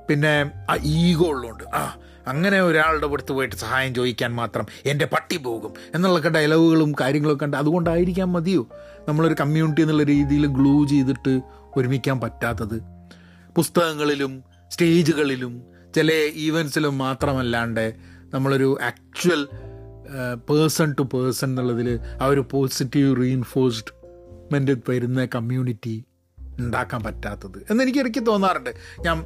പിന്നെ 0.10 0.52
ആ 0.70 0.76
ഈഗോ 0.84 1.26
ഉള്ളതുകൊണ്ട് 1.26 1.64
ആ 1.76 1.82
അങ്ങനെ 2.28 2.62
ഒരാളുടെ 2.62 3.08
അടുത്ത് 3.08 3.32
പോയിട്ട് 3.32 3.56
സഹായം 3.56 3.96
ചോദിക്കാൻ 3.96 4.36
മാത്രം 4.36 4.66
എന്റെ 4.86 5.06
പട്ടി 5.06 5.38
പോകും 5.38 5.74
എന്നുള്ളൊക്കെ 5.96 6.30
ഡയലോഗുകളും 6.30 6.94
കാര്യങ്ങളൊക്കെ 7.02 7.46
ഉണ്ട്. 7.46 7.58
അതുകൊണ്ടായിരിക്കാം 7.58 8.34
മതിയോ? 8.34 8.68
നമ്മളൊരു 9.08 9.36
കമ്മ്യൂണിറ്റി 9.40 9.82
എന്നുള്ള 9.82 10.04
രീതിയിൽ 10.04 10.48
ഗ്ലൂ 10.48 10.88
ചെയ്തിട്ട് 10.88 11.42
ഒരുമിക്കാൻ 11.78 12.20
പറ്റാത്തത്. 12.20 12.84
പുസ്തകങ്ങളിലും 13.56 14.44
സ്റ്റേജുകളിലും 14.72 15.62
ചില 15.96 16.32
ഈവൻസിലും 16.34 16.98
മാത്രമല്ലാണ്ട് 16.98 17.96
നമ്മളൊരു 18.34 18.78
ആക്ച്വൽ 18.84 19.48
പേഴ്സൺ 20.36 20.96
ടു 21.00 21.02
പേഴ്സൺ 21.02 21.50
എന്നുള്ളതിൽ 21.50 22.00
ആ 22.22 22.26
ഒരു 22.26 22.46
പോസിറ്റീവ് 22.52 23.18
റീഇൻഫോഴ്സ്ഡ്മെന്റ് 23.18 24.72
വരുന്ന 24.90 25.26
കമ്മ്യൂണിറ്റി 25.26 26.04
ഉണ്ടാക്കാൻ 26.60 27.04
പറ്റാത്തത്. 27.04 27.66
എന്നെനിക്ക് 27.70 28.00
ഇടയ്ക്ക് 28.00 28.26
തോന്നാറുണ്ട്. 28.28 28.70
ഞാൻ 29.00 29.24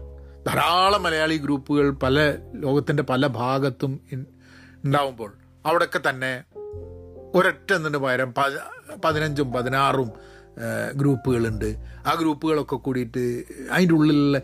ധാരാളം 0.48 1.04
മലയാളി 1.04 1.38
ഗ്രൂപ്പുകൾ 1.38 1.92
പല 1.92 2.36
ലോകത്തിന്റെ 2.56 3.04
പല 3.04 3.28
ഭാഗത്തും 3.28 4.00
ഉണ്ടാവുമ്പോൾ 4.86 5.34
അവിടെയൊക്കെ 5.66 6.10
തന്നെ 6.10 6.44
ഒരൊറ്റ 7.36 7.74
എന്നതിന് 7.74 7.98
പകരം 7.98 8.34
പതിനഞ്ചും 9.06 9.52
പതിനാറും 9.52 10.12
ഗ്രൂപ്പുകളുണ്ട്. 10.96 11.76
ആ 12.08 12.14
ഗ്രൂപ്പുകളൊക്കെ 12.14 12.76
കൂടിയിട്ട് 12.76 13.44
അതിന്റെ 13.72 13.96
ഉള്ളിലുള്ള 13.96 14.42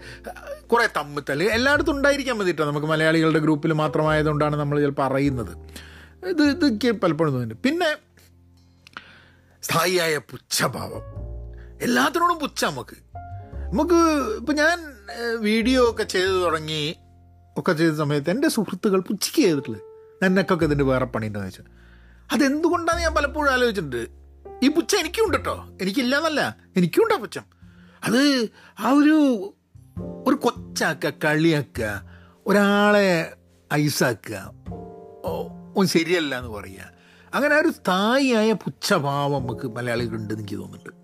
കുറേ 0.71 0.89
തമ്മിത്തൽ 0.97 1.43
എല്ലായിടത്തും 1.43 1.95
ഉണ്ടായിരിക്കാൻ 1.95 2.37
മതി 2.37 2.55
നമുക്ക് 2.59 2.87
മലയാളികളുടെ 2.87 3.39
ഗ്രൂപ്പിൽ 3.39 3.73
മാത്രമായതുകൊണ്ടാണ് 3.73 4.55
നമ്മൾ 4.55 4.79
ചിലപ്പോൾ 4.79 5.03
അറിയുന്നത്. 5.03 5.57
ഇത് 6.25 6.43
ഇതൊക്കെ 6.43 6.91
പലപ്പോഴും 6.91 7.33
തോന്നുന്നുണ്ട് 7.33 7.63
പിന്നെ 7.63 7.95
സ്ഥായിയായ 9.63 10.17
പുച്ഛഭാവം. 10.17 11.01
എല്ലാത്തിനോടും 11.81 12.39
പുച്ഛ 12.39 12.65
നമുക്ക്. 12.65 12.95
നമുക്ക് 13.69 13.95
ഇപ്പം 14.39 14.55
ഞാൻ 14.55 14.77
വീഡിയോ 15.35 15.89
ഒക്കെ 15.89 16.03
ചെയ്ത് 16.03 16.43
തുടങ്ങി 16.43 16.95
ഒക്കെ 17.57 17.73
ചെയ്ത 17.73 17.93
സമയത്ത് 17.93 18.29
എന്റെ 18.29 18.47
സുഹൃത്തുക്കൾ 18.47 18.99
പുച്ചിക്ക് 18.99 19.37
ചെയ്തിട്ടുള്ളത് 19.37 19.81
നിനക്കൊക്കെ 20.23 20.65
ഇതിന്റെ 20.65 20.83
വേറെ 20.83 21.05
പണിയുണ്ടെന്ന് 21.05 21.47
വെച്ചാൽ 21.47 21.63
അതെന്തുകൊണ്ടാണ് 22.31 22.99
ഞാൻ 23.01 23.13
പലപ്പോഴും 23.13 23.51
ആലോചിച്ചിട്ടുണ്ട്. 23.51 24.07
ഈ 24.63 24.67
പുച്ച 24.67 24.95
എനിക്കുണ്ട് 24.95 25.37
കേട്ടോ 25.37 25.65
എനിക്കില്ല 25.81 26.17
എന്നല്ല 26.17 26.57
എനിക്കുണ്ടോ 26.77 27.17
പുച്ഛം. 27.17 27.45
അത് 28.03 28.49
ആ 28.79 28.91
ഒരു 28.91 29.17
ഒരു 30.27 30.35
കൊച്ചാക്കുക 30.35 31.13
കളിയാക്കുക 31.25 32.01
ഒരാളെ 32.47 33.33
ഐസാക്കുക 33.73 34.51
ഓ 35.77 35.83
ശരിയല്ല 35.83 36.37
എന്ന് 36.37 36.49
പറയുക. 36.49 36.91
അങ്ങനെ 37.33 37.55
ഒരു 37.55 37.67
സ്ഥായിയായ 37.67 38.53
പുച്ഛഭാവം 38.53 39.41
നമുക്ക് 39.41 39.67
മലയാളികളുണ്ട് 39.67 40.33
എനിക്ക് 40.33 40.55
തോന്നുന്നുണ്ട്. 40.55 40.96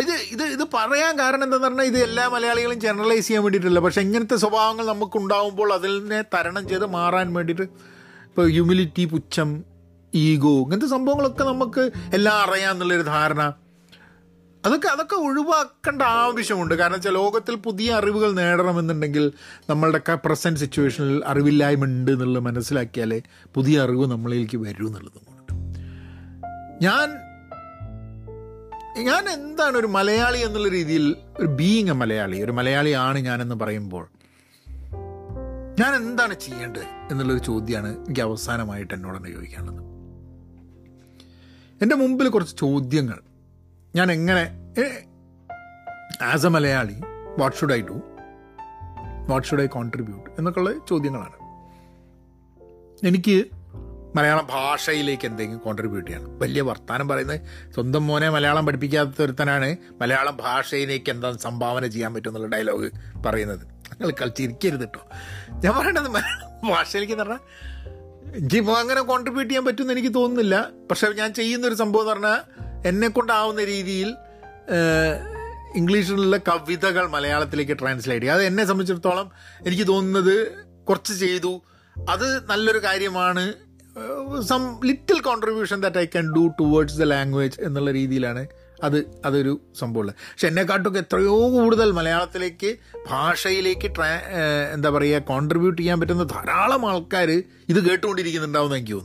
ഇത് 0.00 0.12
ഇത് 0.30 0.42
ഇത് 0.42 0.68
പറയാൻ 0.74 1.18
കാരണം 1.18 1.44
എന്താണെന്ന് 1.44 1.68
പറഞ്ഞാൽ 1.68 1.84
ഇത് 1.84 1.98
എല്ലാ 1.98 2.28
മലയാളികളും 2.28 2.80
ജനറലൈസ് 2.80 3.26
ചെയ്യാൻ 3.26 3.44
വേണ്ടിയിട്ടില്ല. 3.44 3.80
പക്ഷെ 3.80 4.00
ഇങ്ങനത്തെ 4.00 4.36
സ്വഭാവങ്ങൾ 4.36 4.86
നമുക്കുണ്ടാവുമ്പോൾ 4.86 5.72
അതിനെ 5.72 6.22
തരണം 6.22 6.68
ചെയ്ത് 6.68 6.86
മാറാൻ 6.86 7.32
വേണ്ടിയിട്ട് 7.32 7.62
ഇപ്പോൾ 7.62 8.50
ഹ്യൂമിലിറ്റി 8.50 9.04
പുച്ഛം 9.04 9.64
ഈഗോ 10.14 10.62
ഇങ്ങനത്തെ 10.62 10.86
സംഭവങ്ങളൊക്കെ 10.86 11.44
നമുക്ക് 11.44 11.90
എല്ലാം 12.14 12.36
അറിയാമെന്നുള്ളൊരു 12.36 13.02
ധാരണ. 13.02 13.54
അതൊക്കെ 14.66 14.88
അതൊക്കെ 14.88 15.14
ഒഴിവാക്കേണ്ട 15.14 16.02
ആവശ്യമുണ്ട്. 16.02 16.74
കാരണം 16.74 16.94
വെച്ചാൽ 16.94 17.12
ലോകത്തിൽ 17.12 17.54
പുതിയ 17.54 17.92
അറിവുകൾ 17.92 18.32
നേടണമെന്നുണ്ടെങ്കിൽ 18.32 19.32
നമ്മളുടെ 19.70 20.14
പ്രസന്റ് 20.14 20.60
സിറ്റുവേഷനിൽ 20.60 21.22
അറിവില്ലായ്മ 21.26 21.84
ഉണ്ട് 21.84 22.10
എന്നുള്ളത് 22.10 22.42
മനസ്സിലാക്കിയാലേ 22.42 23.22
പുതിയ 23.54 23.80
അറിവ് 23.80 24.06
നമ്മളിലേക്ക് 24.06 24.56
വരൂ 24.56 24.86
എന്നുള്ളതും 24.86 25.34
ഞാൻ 26.82 27.33
ഞാൻ 28.98 29.28
എന്താണ് 29.28 29.76
ഒരു 29.76 29.86
മലയാളി 29.86 30.38
എന്നുള്ള 30.38 30.68
രീതിയിൽ 30.68 31.16
ഒരു 31.38 31.46
ബീയിങ് 31.46 31.88
എ 31.88 31.92
മലയാളി 31.92 32.42
ഒരു 32.42 32.52
മലയാളിയാണ് 32.52 33.18
ഞാനെന്ന് 33.18 33.54
പറയുമ്പോൾ 33.54 34.08
ഞാൻ 35.80 35.94
എന്താണ് 35.94 36.34
ചെയ്യേണ്ടത് 36.34 36.82
എന്നുള്ളൊരു 37.10 37.44
ചോദ്യമാണ് 37.44 37.98
എനിക്ക് 37.98 38.20
അവസാനമായിട്ട് 38.20 38.94
എന്നോട് 38.94 39.16
തന്നെ 39.16 39.30
ചോദിക്കാനുള്ളത്. 39.30 39.84
എന്റെ 41.82 41.94
മുമ്പിൽ 41.94 42.28
കുറച്ച് 42.28 42.56
ചോദ്യങ്ങൾ. 42.56 43.20
ഞാൻ 43.94 44.12
എങ്ങനെ 44.12 44.50
as 46.24 46.46
a 46.46 46.48
Malayali 46.48 46.94
what 47.38 47.56
should 47.56 47.72
I 47.72 47.82
do 47.82 48.00
what 49.28 49.48
should 49.48 49.60
I 49.60 49.66
contribute 49.66 50.30
എന്നൊക്കെയുള്ള 50.38 50.74
ചോദ്യങ്ങളാണ്. 50.90 51.44
എനിക്ക് 53.06 53.46
മലയാളം 54.16 54.46
ഭാഷയിലേക്ക് 54.46 55.26
എന്തെങ്കിലും 55.26 55.60
കോൺട്രിബ്യൂട്ട് 55.64 56.10
ചെയ്യണം. 56.10 56.38
വലിയ 56.38 56.60
വർത്തമാനം 56.60 57.08
പറയുന്നത് 57.08 57.40
സ്വന്തം 57.74 58.06
മോനെ 58.06 58.30
മലയാളം 58.30 58.66
പഠിപ്പിക്കാത്ത 58.66 59.22
ഒരുത്തനാണ് 59.22 59.76
മലയാളം 60.00 60.36
ഭാഷയിലേക്ക് 60.36 61.10
എന്താ 61.10 61.32
സംഭാവന 61.32 61.86
ചെയ്യാൻ 61.86 62.14
പറ്റും 62.14 62.30
എന്നുള്ള 62.30 62.48
ഡയലോഗ് 62.56 62.90
പറയുന്നത്. 63.26 63.64
നിങ്ങൾ 63.92 64.14
കളിച്ചിരിക്കരുത് 64.20 64.80
കേട്ടോ 64.80 65.02
ഞാൻ 65.64 65.74
പറയേണ്ടത് 65.78 66.08
മലയാളം 66.08 66.68
ഭാഷയിലേക്ക് 66.68 67.12
എന്ന് 67.12 67.24
പറഞ്ഞാൽ 67.24 67.40
എനിക്കിപ്പോൾ 68.36 68.78
അങ്ങനെ 68.78 69.00
കോൺട്രിബ്യൂട്ട് 69.00 69.50
ചെയ്യാൻ 69.50 69.64
പറ്റുമെന്ന് 69.64 69.94
എനിക്ക് 69.94 70.14
തോന്നുന്നില്ല. 70.14 70.68
പക്ഷെ 70.90 71.08
ഞാൻ 71.08 71.34
ചെയ്യുന്നൊരു 71.34 71.74
സംഭവം 71.74 72.02
എന്ന് 72.02 72.12
പറഞ്ഞാൽ 72.12 72.40
എന്നെ 72.88 73.08
കൊണ്ടാവുന്ന 73.08 73.64
രീതിയിൽ 73.64 74.08
ഇംഗ്ലീഷിലുള്ള 75.76 76.36
കവിതകൾ 76.36 77.06
മലയാളത്തിലേക്ക് 77.06 77.78
ട്രാൻസ്ലേറ്റ് 77.78 78.22
ചെയ്യുക. 78.22 78.36
അത് 78.36 78.44
എന്നെ 78.44 78.64
സംബന്ധിച്ചിടത്തോളം 78.64 79.30
എനിക്ക് 79.66 79.86
തോന്നുന്നത് 79.88 80.36
കുറച്ച് 80.88 81.12
ചെയ്തു. 81.12 81.62
അത് 82.10 82.50
നല്ലൊരു 82.50 82.78
കാര്യമാണ് 82.78 83.52
some 84.42 84.62
little 84.84 85.20
contribution 85.20 85.80
that 85.80 85.98
I 85.98 86.04
can 86.04 86.26
do 86.34 86.46
towards 86.60 86.98
the 86.98 87.02
language 87.04 87.58
എന്നുള്ള 87.60 87.90
രീതിയിലാണ് 87.90 88.42
അത് 88.84 88.96
അതൊരു 89.24 89.60
സംഭവമുള്ളത് 89.78 90.14
പക്ഷെ 90.30 90.48
എന്നെക്കാട്ടൊക്കെ 90.48 90.98
എത്രയോ 90.98 91.50
കൂടുതൽ 91.50 91.92
മലയാളത്തിലേക്ക് 91.92 92.70
ഭാഷയിലേക്ക് 93.10 93.88
ട്രാ 93.96 94.08
എന്താ 94.74 94.90
പറയുക 94.90 95.18
കോൺട്രിബ്യൂട്ട് 95.24 95.80
ചെയ്യാൻ 95.82 96.00
പറ്റുന്ന 96.00 96.24
ധാരാളം 96.24 96.86
ആൾക്കാർ 96.86 97.30
ഇത് 97.68 97.80
കേട്ടുകൊണ്ടിരിക്കുന്നുണ്ടാവുമെന്ന് 97.90 98.78
എനിക്ക് 98.78 98.96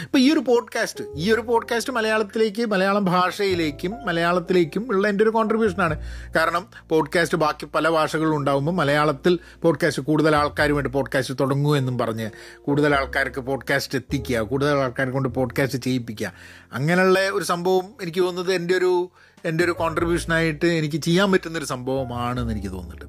ഇപ്പോൾ 0.00 0.18
ഈ 0.18 0.32
ഒരു 0.32 0.38
പോഡ്കാസ്റ്റ് 0.38 1.04
ഈ 1.16 1.32
ഒരു 1.32 1.40
പോഡ്കാസ്റ്റ് 1.40 1.92
മലയാളത്തിലേക്ക് 1.92 2.66
മലയാളം 2.66 3.04
ഭാഷയിലേക്കും 3.04 4.06
മലയാളത്തിലേക്കും 4.06 4.86
ഉള്ള 4.88 5.08
എന്റെ 5.08 5.24
ഒരു 5.24 5.30
കോൺട്രിബ്യൂഷനാണ് 5.30 6.00
കാരണം 6.36 6.68
പോഡ്കാസ്റ്റ് 6.88 7.38
ബാക്കി 7.38 7.64
പല 7.64 7.88
ഭാഷകളും 7.88 8.36
ഉണ്ടാകുമ്പോൾ 8.36 8.72
മലയാളത്തിൽ 8.72 9.38
പോഡ്കാസ്റ്റ് 9.62 10.02
കൂടുതൽ 10.02 10.36
ആൾക്കാരുമായിട്ട് 10.36 10.88
പോഡ്കാസ്റ്റ് 10.88 11.34
തുടങ്ങൂ 11.40 11.76
എന്നും 11.76 11.98
പറഞ്ഞ് 11.98 12.30
കൂടുതൽ 12.58 12.94
ആൾക്കാർക്ക് 12.94 13.40
പോഡ്കാസ്റ്റ് 13.40 13.98
എത്തിക്കുക 13.98 14.38
കൂടുതൽ 14.38 14.78
ആൾക്കാരെ 14.78 15.10
കൊണ്ട് 15.10 15.28
പോഡ്കാസ്റ്റ് 15.28 15.78
ചെയ്യിപ്പിക്കുക. 15.78 16.32
അങ്ങനെയുള്ള 16.72 17.28
ഒരു 17.28 17.44
സംഭവം 17.44 17.84
എനിക്ക് 18.02 18.20
തോന്നുന്നത് 18.20 18.54
എന്റെ 18.54 18.76
ഒരു 18.76 19.10
എന്റെ 19.44 19.64
ഒരു 19.64 19.72
കോൺട്രിബ്യൂഷനായിട്ട് 19.72 20.66
എനിക്ക് 20.66 20.96
ചെയ്യാൻ 20.96 21.32
പറ്റുന്നൊരു 21.32 21.64
സംഭവമാണെന്ന് 21.64 22.52
എനിക്ക് 22.52 22.68
തോന്നുന്നുണ്ട്. 22.68 23.04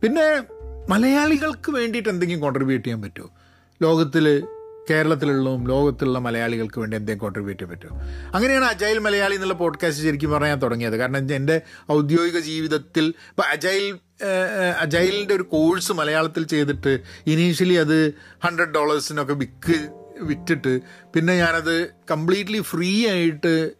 പിന്നെ 0.00 0.42
മലയാളികൾക്ക് 0.88 1.70
വേണ്ടിയിട്ട് 1.70 2.08
എന്തെങ്കിലും 2.08 2.40
കോൺട്രിബ്യൂട്ട് 2.40 2.86
ചെയ്യാൻ 2.86 3.02
പറ്റുമോ? 3.02 3.30
ലോകത്തിൽ 3.82 4.46
കേരളത്തിലുള്ളതും 4.90 5.68
ലോകത്തിലുള്ള 5.68 6.18
മലയാളികൾക്ക് 6.18 6.78
വേണ്ടി 6.80 6.96
എന്തെങ്കിലും 6.96 7.18
കോൺട്രിബ്യൂട്ട് 7.18 7.62
ചെയ്യാൻ 7.62 7.80
പറ്റും 7.80 8.32
അങ്ങനെയാണ് 8.34 8.64
അജൈൽ 8.64 8.98
മലയാളി 8.98 9.34
എന്നുള്ള 9.34 9.54
പോഡ്കാസ്റ്റ് 9.54 10.04
ശരിക്കും 10.04 10.30
പറയാൻ 10.30 10.62
തുടങ്ങിയത്. 10.62 10.96
കാരണം 10.96 11.34
എന്റെ 11.34 11.60
ഔദ്യോഗിക 11.92 12.38
ജീവിതത്തിൽ 12.38 13.14
ഇപ്പോൾ 13.30 13.42
അജൈൽ 13.42 13.98
അജൈലിന്റെ 14.80 15.34
ഒരു 15.34 15.42
കോഴ്സ് 15.42 15.92
മലയാളത്തിൽ 15.92 16.44
ചെയ്തിട്ട് 16.44 16.98
ഇനീഷ്യലി 17.26 17.74
അത് 17.74 18.14
ഹൺഡ്രഡ് 18.44 18.74
ഡോളേഴ്സിനൊക്കെ 18.74 19.32
വിക്ക് 19.32 19.78
വിറ്റിട്ട് 20.20 20.80
പിന്നെ 21.14 21.36
ഞാനത് 21.36 21.74
കംപ്ലീറ്റ്ലി 22.10 22.60
ഫ്രീ 22.60 23.06
ആയിട്ട് 23.08 23.70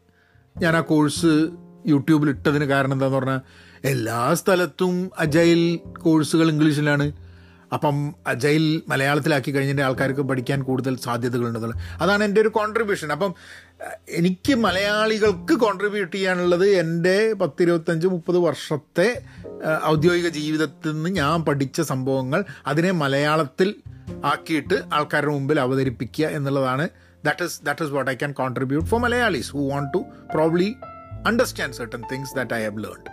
ഞാൻ 0.59 0.77
ആ 0.77 0.81
കോഴ്സ് 0.81 1.49
യൂട്യൂബിൽ 1.87 2.29
ഇട്ടതിന് 2.29 2.65
കാരണം 2.65 2.93
എന്താണെന്ന് 2.93 3.19
പറഞ്ഞാൽ 3.19 3.41
എല്ലാ 3.85 4.35
സ്ഥലത്തും 4.35 5.11
അജൈൽ 5.19 5.79
കോഴ്സുകൾ 6.03 6.51
ഇംഗ്ലീഷിലാണ്. 6.51 7.26
അപ്പം 7.73 8.15
ജയിൽ 8.35 8.83
മലയാളത്തിലാക്കി 8.89 9.51
കഴിഞ്ഞിട്ട് 9.51 9.83
ആൾക്കാർക്ക് 9.83 10.21
പഠിക്കാൻ 10.21 10.63
കൂടുതൽ 10.63 10.97
സാധ്യതകളുണ്ട് 10.97 11.77
അതാണ് 12.01 12.25
എന്റെ 12.25 12.41
ഒരു 12.41 12.49
കോൺട്രിബ്യൂഷൻ 12.49 13.13
അപ്പം 13.13 13.35
എനിക്ക് 14.09 14.55
മലയാളികൾക്ക് 14.55 15.55
കോൺട്രിബ്യൂട്ട് 15.55 16.17
ചെയ്യാനുള്ളത് 16.17 16.67
എന്റെ 16.69 17.33
പത്തിരുപത്തഞ്ച് 17.33 18.07
മുപ്പത് 18.07 18.39
വർഷത്തെ 18.39 19.23
ഔദ്യോഗിക 19.85 20.29
ജീവിതത്തിൽ 20.29 20.93
നിന്ന് 20.93 21.11
ഞാൻ 21.11 21.45
പഠിച്ച 21.45 21.81
സംഭവങ്ങൾ 21.81 22.45
അതിനെ 22.67 22.91
മലയാളത്തിൽ 22.91 23.75
ആക്കിയിട്ട് 24.25 24.85
ആൾക്കാരുടെ 24.93 25.33
മുമ്പിൽ 25.33 25.61
അവതരിപ്പിക്കുക 25.61 26.27
എന്നുള്ളതാണ്. 26.27 26.89
That 27.25 27.45
is 27.45 27.65
that 27.65 27.83
is 27.83 27.91
what 27.91 28.11
I 28.11 28.15
can 28.15 28.33
contribute 28.33 28.89
for 28.89 29.01
Malayalis 29.01 29.51
who 29.51 29.59
want 29.59 29.93
to 29.95 30.05
probably 30.35 30.77
understand 31.27 31.75
certain 31.75 32.03
things 32.13 32.35
that 32.37 32.55
I 32.55 32.65
have 32.65 32.85
learned 32.85 33.11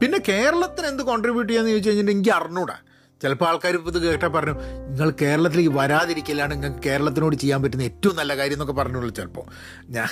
പിന്നെ 0.00 0.18
കേരളത്തിന് 0.28 0.86
എന്ത് 0.86 1.02
കോൺട്രിബ്യൂട്ട് 1.02 1.52
ചെയ്യാന്ന് 1.52 1.70
ചോദിച്ചു 1.70 1.90
കഴിഞ്ഞിട്ടുണ്ടെങ്കിൽ 1.90 2.30
എനിക്ക് 2.30 2.44
അറിഞ്ഞൂടാ. 2.44 2.76
ചിലപ്പോൾ 3.24 3.48
ആൾക്കാർ 3.48 3.76
ഇത് 3.76 3.98
കേട്ടാൽ 3.98 4.28
പറഞ്ഞു 4.28 4.52
നിങ്ങൾ 4.52 5.10
കേരളത്തിലേക്ക് 5.22 5.78
വരാതിരിക്കലാണ് 5.78 6.54
നിങ്ങൾക്ക് 6.54 6.82
കേരളത്തിനോട് 6.82 7.36
ചെയ്യാൻ 7.36 7.62
പറ്റുന്ന 7.62 7.82
ഏറ്റവും 7.82 8.16
നല്ല 8.16 8.36
കാര്യം 8.36 8.54
എന്നൊക്കെ 8.54 8.74
പറഞ്ഞുള്ളൂ 8.74 9.14
ചിലപ്പോൾ 9.14 9.44
ഞാൻ 9.88 10.08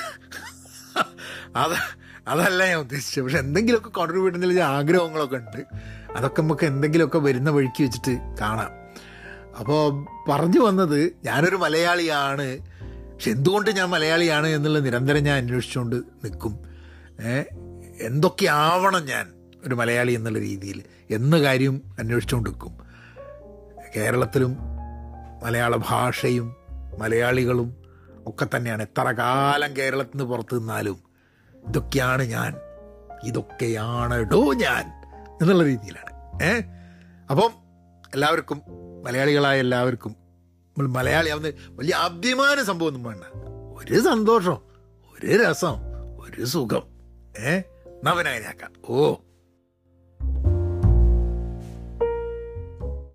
അത് 1.56 1.76
അതല്ല 2.28 2.66
ഞാൻ 2.66 2.78
ഉദ്ദേശിച്ചത്. 2.78 3.24
പക്ഷെ 3.24 3.38
എന്തെങ്കിലുമൊക്കെ 3.38 3.88
കോൺട്രിബ്യൂട്ട് 3.88 4.38
ചെയ്യുന്ന 4.38 4.60
ആഗ്രഹങ്ങളൊക്കെ 4.60 5.36
ഉണ്ട്. 5.36 5.64
അതൊക്കെ 6.16 6.42
നമുക്ക് 6.42 6.66
എന്തെങ്കിലുമൊക്കെ 6.66 7.18
വരുന്ന 7.18 7.50
വഴിക്ക് 7.50 7.82
വെച്ചിട്ട് 7.82 8.18
കാണാം. 8.40 8.70
അപ്പോൾ 9.58 10.06
പറഞ്ഞു 10.30 10.60
വന്നത് 10.60 11.12
ഞാനൊരു 11.24 11.56
മലയാളിയാണ്. 11.56 12.58
പക്ഷെ 13.14 13.30
എന്തുകൊണ്ട് 13.30 13.70
ഞാൻ 13.70 13.88
മലയാളിയാണ് 13.90 14.46
എന്നുള്ളത് 14.46 14.86
നിരന്തരം 14.86 15.22
ഞാൻ 15.22 15.36
അന്വേഷിച്ചുകൊണ്ട് 15.36 15.96
നിൽക്കും. 15.96 16.58
എന്തൊക്കെ 18.00 18.46
ആവണം 18.46 19.04
ഞാൻ 19.06 19.32
ഒരു 19.66 19.74
മലയാളി 19.74 20.12
എന്നുള്ള 20.12 20.38
രീതിയിൽ? 20.38 20.82
എന്ന 21.10 21.40
കാര്യം 21.40 21.82
അന്വേഷിച്ചുകൊണ്ട് 21.98 22.50
നിൽക്കും. 22.50 22.81
കേരളത്തിലും 23.96 24.56
മലയാള 25.44 25.76
ഭാഷയും 25.76 26.56
മലയാളികളും 26.98 27.82
ഒക്കെ 28.26 28.46
തന്നെയാണ്. 28.56 28.82
എത്ര 28.82 29.02
കാലം 29.02 29.76
കേരളത്തിൽ 29.76 30.18
നിന്ന് 30.18 30.24
പുറത്ത് 30.24 30.58
നിന്നാലും 30.58 31.02
ഇതൊക്കെയാണ് 31.68 32.22
ഞാൻ 32.22 32.56
ഇതൊക്കെയാണ് 33.24 34.22
ഡോ 34.22 34.52
ഞാൻ 34.52 34.84
എന്നുള്ള 35.42 35.64
രീതിയിലാണ്. 35.64 36.42
ഏ? 36.42 36.60
അപ്പം 37.30 37.50
എല്ലാവർക്കും 38.14 38.62
മലയാളികളായ 39.04 39.58
എല്ലാവർക്കും 39.58 40.16
നമ്മൾ 40.68 40.88
മലയാളിയാവുന്ന 40.88 41.52
വലിയ 41.70 41.94
അഭിമാന 41.94 42.62
സംഭവം 42.62 42.88
ഒന്നും 42.88 43.02
വേണ്ട. 43.02 43.22
ഒരു 43.78 44.00
സന്തോഷം 44.00 44.58
ഒരു 45.14 45.26
രസം 45.26 45.74
ഒരു 46.20 46.44
സുഖം. 46.44 46.82
ഏ? 47.38 47.62
നവനായനാക്കാം 48.04 48.72
ഓ. 48.88 49.14